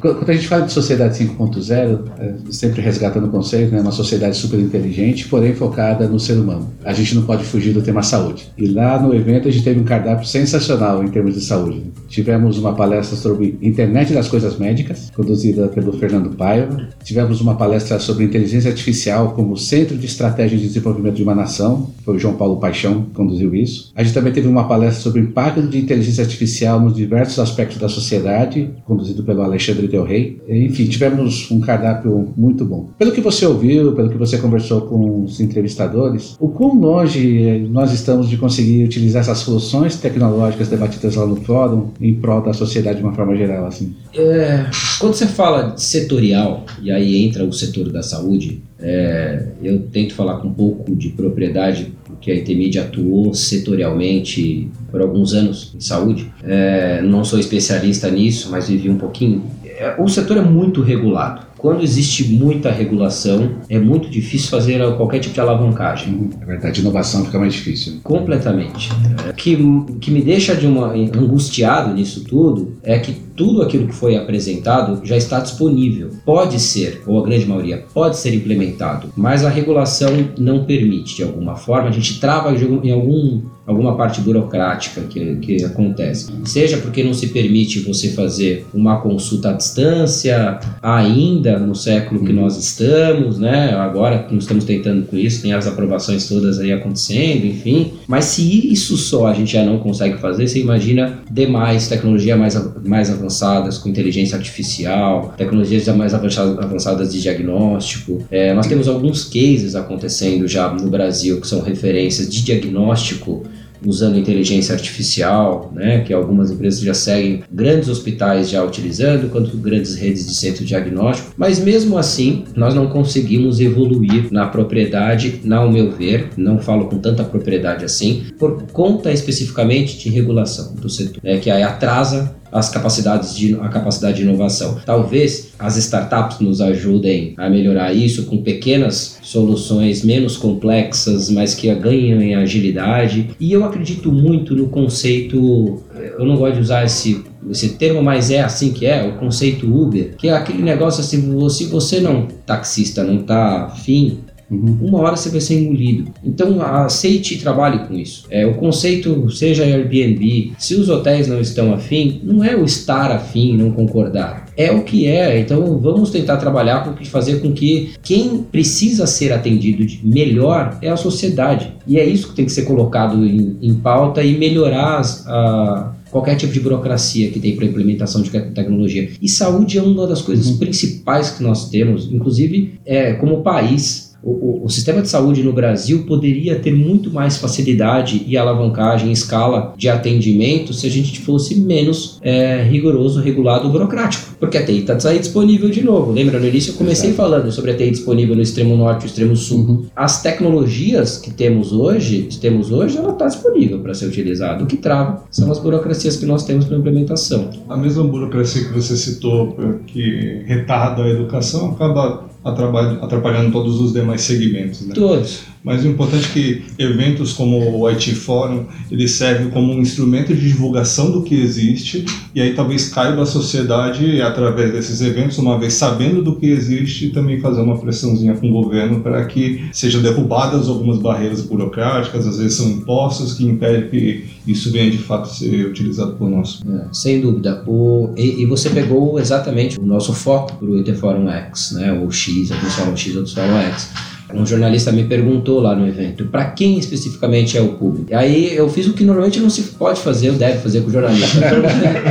Quando 0.00 0.28
a 0.28 0.32
gente 0.32 0.48
fala 0.48 0.66
de 0.66 0.72
sociedade 0.72 1.18
5.0, 1.24 2.00
é 2.18 2.34
sempre 2.50 2.82
resgatando 2.82 3.26
o 3.26 3.30
conceito, 3.30 3.72
né, 3.72 3.80
uma 3.80 3.92
sociedade 3.92 4.36
super 4.36 4.58
inteligente, 4.58 5.28
porém 5.28 5.54
focada 5.54 6.06
no 6.08 6.18
ser 6.18 6.34
humano. 6.34 6.70
A 6.84 6.92
gente 6.92 7.14
não 7.14 7.22
pode 7.22 7.44
fugir 7.44 7.72
do 7.72 7.82
tema 7.82 8.02
saúde. 8.02 8.48
E 8.56 8.66
lá 8.66 9.00
no 9.00 9.14
evento 9.14 9.48
a 9.48 9.50
gente 9.50 9.64
teve 9.64 9.80
um 9.80 9.84
cardápio 9.84 10.26
sensacional 10.26 11.02
em 11.02 11.08
termos 11.08 11.34
de 11.34 11.40
saúde. 11.40 11.82
Tivemos 12.08 12.58
uma 12.58 12.74
palestra 12.74 13.16
sobre 13.16 13.58
internet 13.62 14.12
das 14.12 14.28
coisas 14.28 14.58
médicas, 14.58 15.10
conduzida 15.14 15.68
pelo 15.68 15.92
Fernando 15.92 16.30
Paiva. 16.36 16.88
Tivemos 17.02 17.40
uma 17.40 17.54
palestra 17.54 17.98
sobre 17.98 18.24
inteligência 18.24 18.70
artificial 18.70 19.21
como 19.30 19.56
Centro 19.56 19.96
de 19.96 20.06
Estratégia 20.06 20.58
de 20.58 20.66
Desenvolvimento 20.66 21.14
de 21.14 21.22
uma 21.22 21.34
Nação, 21.34 21.90
foi 22.04 22.16
o 22.16 22.18
João 22.18 22.34
Paulo 22.34 22.56
Paixão 22.56 23.02
que 23.02 23.10
conduziu 23.10 23.54
isso. 23.54 23.92
A 23.94 24.02
gente 24.02 24.14
também 24.14 24.32
teve 24.32 24.48
uma 24.48 24.68
palestra 24.68 25.02
sobre 25.02 25.20
o 25.20 25.24
impacto 25.24 25.62
de 25.62 25.78
inteligência 25.78 26.22
artificial 26.22 26.80
nos 26.80 26.94
diversos 26.94 27.38
aspectos 27.38 27.78
da 27.78 27.88
sociedade, 27.88 28.70
conduzido 28.84 29.22
pelo 29.22 29.42
Alexandre 29.42 29.88
Del 29.88 30.04
Rey. 30.04 30.40
Enfim, 30.48 30.86
tivemos 30.86 31.50
um 31.50 31.60
cardápio 31.60 32.32
muito 32.36 32.64
bom. 32.64 32.90
Pelo 32.98 33.12
que 33.12 33.20
você 33.20 33.46
ouviu, 33.46 33.92
pelo 33.92 34.10
que 34.10 34.18
você 34.18 34.38
conversou 34.38 34.82
com 34.82 35.24
os 35.24 35.40
entrevistadores, 35.40 36.36
o 36.40 36.48
quão 36.48 36.74
longe 36.74 37.66
nós 37.70 37.92
estamos 37.92 38.28
de 38.28 38.36
conseguir 38.36 38.84
utilizar 38.84 39.22
essas 39.22 39.38
soluções 39.38 39.96
tecnológicas 39.96 40.68
debatidas 40.68 41.14
lá 41.14 41.26
no 41.26 41.36
fórum 41.36 41.88
em 42.00 42.14
prol 42.14 42.42
da 42.42 42.52
sociedade 42.52 42.98
de 42.98 43.04
uma 43.04 43.12
forma 43.12 43.36
geral, 43.36 43.66
assim? 43.66 43.94
É, 44.14 44.66
quando 44.98 45.14
você 45.14 45.26
fala 45.26 45.76
setorial, 45.76 46.64
e 46.82 46.90
aí 46.90 47.24
entra 47.24 47.44
o 47.44 47.52
setor 47.52 47.90
da 47.90 48.02
saúde, 48.02 48.62
é, 48.82 49.46
eu 49.62 49.78
tento 49.92 50.14
falar 50.14 50.38
com 50.38 50.48
um 50.48 50.52
pouco 50.52 50.94
de 50.94 51.10
propriedade, 51.10 51.92
porque 52.04 52.30
a 52.30 52.34
ITMID 52.34 52.78
atuou 52.78 53.32
setorialmente 53.32 54.68
por 54.90 55.00
alguns 55.00 55.32
anos 55.32 55.72
em 55.74 55.80
saúde. 55.80 56.30
É, 56.42 57.00
não 57.02 57.24
sou 57.24 57.38
especialista 57.38 58.10
nisso, 58.10 58.50
mas 58.50 58.68
vivi 58.68 58.90
um 58.90 58.98
pouquinho. 58.98 59.44
É, 59.82 59.96
o 59.98 60.08
setor 60.08 60.36
é 60.36 60.42
muito 60.42 60.80
regulado 60.80 61.52
quando 61.62 61.84
existe 61.84 62.24
muita 62.24 62.72
regulação, 62.72 63.52
é 63.68 63.78
muito 63.78 64.10
difícil 64.10 64.50
fazer 64.50 64.82
qualquer 64.96 65.20
tipo 65.20 65.32
de 65.32 65.40
alavancagem. 65.40 66.28
É 66.40 66.44
verdade, 66.44 66.80
inovação 66.80 67.24
fica 67.24 67.38
mais 67.38 67.54
difícil. 67.54 68.00
Completamente. 68.02 68.90
O 69.30 69.32
que, 69.32 69.56
que 70.00 70.10
me 70.10 70.20
deixa 70.20 70.56
de 70.56 70.66
uma, 70.66 70.88
angustiado 70.92 71.94
nisso 71.94 72.24
tudo 72.24 72.76
é 72.82 72.98
que 72.98 73.12
tudo 73.36 73.62
aquilo 73.62 73.86
que 73.86 73.94
foi 73.94 74.16
apresentado 74.16 75.06
já 75.06 75.16
está 75.16 75.38
disponível. 75.38 76.10
Pode 76.24 76.58
ser, 76.58 77.00
ou 77.06 77.22
a 77.22 77.24
grande 77.24 77.46
maioria, 77.46 77.84
pode 77.94 78.16
ser 78.16 78.34
implementado, 78.34 79.12
mas 79.16 79.44
a 79.44 79.48
regulação 79.48 80.10
não 80.36 80.64
permite 80.64 81.14
de 81.14 81.22
alguma 81.22 81.54
forma. 81.54 81.88
A 81.88 81.92
gente 81.92 82.18
trava 82.18 82.52
em 82.52 82.90
algum 82.90 83.40
alguma 83.66 83.96
parte 83.96 84.20
burocrática 84.20 85.02
que, 85.02 85.36
que 85.36 85.64
acontece. 85.64 86.32
Seja 86.44 86.78
porque 86.78 87.04
não 87.04 87.14
se 87.14 87.28
permite 87.28 87.80
você 87.80 88.10
fazer 88.10 88.66
uma 88.74 89.00
consulta 89.00 89.50
à 89.50 89.52
distância 89.52 90.58
ainda 90.82 91.58
no 91.58 91.74
século 91.74 92.24
que 92.24 92.32
nós 92.32 92.56
estamos, 92.56 93.38
né? 93.38 93.72
Agora 93.72 94.26
nós 94.30 94.44
estamos 94.44 94.64
tentando 94.64 95.06
com 95.06 95.16
isso, 95.16 95.42
tem 95.42 95.52
as 95.52 95.66
aprovações 95.66 96.28
todas 96.28 96.58
aí 96.58 96.72
acontecendo, 96.72 97.46
enfim. 97.46 97.92
Mas 98.06 98.26
se 98.26 98.72
isso 98.72 98.96
só 98.96 99.26
a 99.26 99.34
gente 99.34 99.52
já 99.52 99.64
não 99.64 99.78
consegue 99.78 100.18
fazer, 100.18 100.48
você 100.48 100.60
imagina 100.60 101.20
demais 101.30 101.88
tecnologias 101.88 102.38
mais, 102.38 102.72
mais 102.84 103.10
avançadas, 103.10 103.78
com 103.78 103.88
inteligência 103.88 104.36
artificial, 104.36 105.34
tecnologias 105.36 105.86
mais 105.88 106.14
avançadas 106.14 107.12
de 107.12 107.20
diagnóstico. 107.20 108.24
É, 108.30 108.52
nós 108.54 108.66
temos 108.66 108.88
alguns 108.88 109.24
cases 109.24 109.74
acontecendo 109.74 110.48
já 110.48 110.72
no 110.72 110.90
Brasil 110.90 111.40
que 111.40 111.46
são 111.46 111.60
referências 111.60 112.28
de 112.28 112.42
diagnóstico 112.42 113.44
usando 113.86 114.18
inteligência 114.18 114.74
artificial, 114.74 115.72
né, 115.74 116.00
que 116.00 116.12
algumas 116.12 116.50
empresas 116.50 116.80
já 116.80 116.94
seguem 116.94 117.42
grandes 117.50 117.88
hospitais 117.88 118.50
já 118.50 118.62
utilizando, 118.62 119.30
quanto 119.30 119.56
grandes 119.56 119.94
redes 119.94 120.26
de 120.26 120.34
centro 120.34 120.64
diagnóstico, 120.64 121.32
mas 121.36 121.58
mesmo 121.58 121.98
assim 121.98 122.44
nós 122.56 122.74
não 122.74 122.86
conseguimos 122.86 123.60
evoluir 123.60 124.28
na 124.30 124.46
propriedade, 124.46 125.40
ao 125.50 125.70
meu 125.70 125.92
ver, 125.92 126.30
não 126.36 126.58
falo 126.58 126.86
com 126.86 126.98
tanta 126.98 127.22
propriedade 127.22 127.84
assim, 127.84 128.24
por 128.38 128.62
conta 128.72 129.12
especificamente 129.12 129.98
de 129.98 130.08
regulação 130.08 130.74
do 130.74 130.88
setor, 130.88 131.22
né, 131.22 131.38
que 131.38 131.50
aí 131.50 131.62
atrasa 131.62 132.34
as 132.52 132.68
capacidades 132.68 133.34
de, 133.34 133.54
a 133.54 133.68
capacidade 133.68 134.18
de 134.18 134.22
inovação. 134.22 134.78
Talvez 134.84 135.52
as 135.58 135.76
startups 135.78 136.38
nos 136.40 136.60
ajudem 136.60 137.34
a 137.38 137.48
melhorar 137.48 137.94
isso 137.94 138.26
com 138.26 138.42
pequenas 138.42 139.18
soluções 139.22 140.04
menos 140.04 140.36
complexas, 140.36 141.30
mas 141.30 141.54
que 141.54 141.74
ganham 141.74 142.20
em 142.20 142.34
agilidade. 142.34 143.30
E 143.40 143.52
eu 143.52 143.64
acredito 143.64 144.12
muito 144.12 144.54
no 144.54 144.68
conceito, 144.68 145.82
eu 146.18 146.24
não 146.26 146.36
gosto 146.36 146.56
de 146.56 146.60
usar 146.60 146.84
esse 146.84 147.24
esse 147.50 147.70
termo, 147.70 148.02
mas 148.02 148.30
é 148.30 148.40
assim 148.40 148.72
que 148.72 148.86
é, 148.86 149.04
o 149.04 149.18
conceito 149.18 149.66
Uber, 149.66 150.14
que 150.16 150.28
é 150.28 150.32
aquele 150.32 150.62
negócio 150.62 151.00
assim, 151.00 151.48
se 151.48 151.66
você 151.66 152.00
não, 152.00 152.28
taxista, 152.46 153.02
não 153.02 153.18
tá 153.18 153.64
afim, 153.64 154.20
Uhum. 154.52 154.78
Uma 154.82 155.00
hora 155.00 155.16
você 155.16 155.30
vai 155.30 155.40
ser 155.40 155.60
engolido. 155.60 156.12
Então 156.22 156.60
aceite 156.60 157.34
e 157.34 157.38
trabalhe 157.38 157.86
com 157.86 157.94
isso. 157.94 158.26
É, 158.30 158.46
o 158.46 158.54
conceito, 158.54 159.30
seja 159.30 159.64
Airbnb, 159.64 160.52
se 160.58 160.74
os 160.74 160.88
hotéis 160.88 161.26
não 161.26 161.40
estão 161.40 161.72
afim, 161.72 162.20
não 162.22 162.44
é 162.44 162.54
o 162.54 162.64
estar 162.64 163.10
afim, 163.10 163.56
não 163.56 163.70
concordar. 163.70 164.46
É 164.56 164.70
o 164.70 164.82
que 164.82 165.06
é. 165.06 165.40
Então 165.40 165.78
vamos 165.78 166.10
tentar 166.10 166.36
trabalhar 166.36 166.84
para 166.84 166.92
fazer 167.06 167.40
com 167.40 167.52
que 167.52 167.92
quem 168.02 168.38
precisa 168.42 169.06
ser 169.06 169.32
atendido 169.32 169.84
melhor 170.04 170.78
é 170.82 170.90
a 170.90 170.96
sociedade. 170.96 171.72
E 171.86 171.98
é 171.98 172.04
isso 172.04 172.28
que 172.28 172.36
tem 172.36 172.44
que 172.44 172.52
ser 172.52 172.62
colocado 172.62 173.24
em, 173.24 173.56
em 173.62 173.74
pauta 173.74 174.22
e 174.22 174.36
melhorar 174.36 174.98
as, 174.98 175.26
a, 175.26 175.94
qualquer 176.10 176.36
tipo 176.36 176.52
de 176.52 176.60
burocracia 176.60 177.30
que 177.30 177.40
tem 177.40 177.56
para 177.56 177.64
implementação 177.64 178.22
de 178.22 178.30
tecnologia. 178.30 179.10
E 179.20 179.28
saúde 179.28 179.78
é 179.78 179.82
uma 179.82 180.06
das 180.06 180.20
coisas 180.20 180.46
uhum. 180.46 180.58
principais 180.58 181.30
que 181.30 181.42
nós 181.42 181.70
temos, 181.70 182.12
inclusive 182.12 182.74
é, 182.84 183.14
como 183.14 183.42
país 183.42 184.11
o, 184.22 184.64
o, 184.64 184.68
sistema 184.68 185.02
de 185.02 185.08
saúde 185.08 185.42
no 185.42 185.52
Brasil 185.52 186.04
poderia 186.04 186.56
ter 186.56 186.72
muito 186.72 187.10
mais 187.10 187.38
facilidade 187.38 188.24
e 188.26 188.36
alavancagem 188.36 189.08
em 189.08 189.12
escala 189.12 189.74
de 189.76 189.88
atendimento 189.88 190.72
se 190.72 190.86
a 190.86 190.90
gente 190.90 191.20
fosse 191.20 191.60
menos 191.60 192.18
é, 192.22 192.62
rigoroso, 192.62 193.20
regulado, 193.20 193.68
burocrático. 193.68 194.34
Porque 194.38 194.56
a 194.56 194.64
TI 194.64 194.78
está 194.78 195.12
disponível 195.12 195.68
de 195.68 195.82
novo. 195.82 196.12
Lembra, 196.12 196.38
no 196.38 196.46
início 196.46 196.72
eu 196.72 196.76
comecei 196.76 197.10
Exato. 197.10 197.22
falando 197.22 197.50
sobre 197.50 197.72
a 197.72 197.76
TI 197.76 197.90
disponível 197.90 198.36
no 198.36 198.42
extremo 198.42 198.76
norte 198.76 199.02
e 199.02 199.06
extremo 199.06 199.34
sul. 199.34 199.58
Uhum. 199.58 199.86
As 199.94 200.22
tecnologias 200.22 201.18
que 201.18 201.32
temos 201.32 201.72
hoje, 201.72 202.28
que 202.30 202.38
temos 202.38 202.70
hoje, 202.70 202.98
ela 202.98 203.12
está 203.12 203.26
disponível 203.26 203.80
para 203.80 203.92
ser 203.92 204.06
utilizada. 204.06 204.62
O 204.62 204.66
que 204.66 204.76
trava 204.76 205.24
são 205.30 205.50
as 205.50 205.58
burocracias 205.58 206.16
que 206.16 206.26
nós 206.26 206.44
temos 206.44 206.64
para 206.64 206.76
implementação. 206.76 207.50
A 207.68 207.76
mesma 207.76 208.04
burocracia 208.04 208.64
que 208.64 208.72
você 208.72 208.96
citou, 208.96 209.56
que 209.86 210.42
retarda 210.46 211.02
a 211.02 211.08
educação, 211.08 211.72
acaba 211.72 212.31
atrapalhando 212.44 213.52
todos 213.52 213.80
os 213.80 213.92
demais 213.92 214.22
segmentos. 214.22 214.86
Né? 214.86 214.94
Todos. 214.94 215.51
Mas 215.64 215.84
o 215.84 215.88
importante 215.88 216.26
é 216.26 216.32
que 216.32 216.64
eventos 216.78 217.32
como 217.32 217.78
o 217.78 217.86
IT 217.86 218.14
Forum, 218.14 218.66
ele 218.90 219.06
serve 219.06 219.50
como 219.50 219.72
um 219.72 219.80
instrumento 219.80 220.34
de 220.34 220.48
divulgação 220.48 221.10
do 221.10 221.22
que 221.22 221.34
existe 221.34 222.04
e 222.34 222.40
aí 222.40 222.54
talvez 222.54 222.88
caiba 222.88 223.22
a 223.22 223.26
sociedade 223.26 224.20
através 224.20 224.72
desses 224.72 225.00
eventos, 225.00 225.38
uma 225.38 225.58
vez 225.58 225.74
sabendo 225.74 226.22
do 226.22 226.36
que 226.36 226.46
existe, 226.46 227.10
também 227.10 227.40
fazer 227.40 227.60
uma 227.60 227.78
pressãozinha 227.78 228.34
com 228.34 228.48
o 228.48 228.62
governo 228.62 229.00
para 229.00 229.24
que 229.26 229.64
sejam 229.72 230.02
derrubadas 230.02 230.68
algumas 230.68 230.98
barreiras 230.98 231.42
burocráticas, 231.42 232.26
às 232.26 232.38
vezes 232.38 232.54
são 232.54 232.68
impostos 232.68 233.34
que 233.34 233.44
impedem 233.44 233.88
que 233.88 234.24
isso 234.46 234.72
venha 234.72 234.90
de 234.90 234.98
fato 234.98 235.28
ser 235.28 235.66
utilizado 235.66 236.14
por 236.14 236.28
nós. 236.28 236.60
É, 236.68 236.86
sem 236.92 237.20
dúvida. 237.20 237.62
O, 237.66 238.10
e, 238.16 238.42
e, 238.42 238.46
você 238.46 238.70
pegou 238.70 239.18
exatamente 239.18 239.78
o 239.78 239.86
nosso 239.86 240.12
foco 240.12 240.56
para 240.56 240.68
o 240.68 240.78
IT 240.78 240.94
Forum 240.94 241.28
X, 241.28 241.72
né? 241.72 241.92
o 241.92 242.10
X, 242.10 242.50
alguns 242.50 242.74
falam 242.74 242.96
X, 242.96 243.16
outros 243.16 243.34
falam 243.34 243.56
X 243.58 244.11
um 244.34 244.46
jornalista 244.46 244.92
me 244.92 245.04
perguntou 245.04 245.60
lá 245.60 245.74
no 245.74 245.86
evento, 245.86 246.26
para 246.26 246.46
quem 246.46 246.78
especificamente 246.78 247.56
é 247.56 247.60
o 247.60 247.74
público? 247.74 248.10
E 248.10 248.14
aí 248.14 248.54
eu 248.54 248.68
fiz 248.68 248.86
o 248.86 248.92
que 248.92 249.04
normalmente 249.04 249.40
não 249.40 249.50
se 249.50 249.62
pode 249.62 250.00
fazer, 250.00 250.30
ou 250.30 250.36
deve 250.36 250.58
fazer 250.58 250.82
com 250.82 250.90
jornalista. 250.90 251.38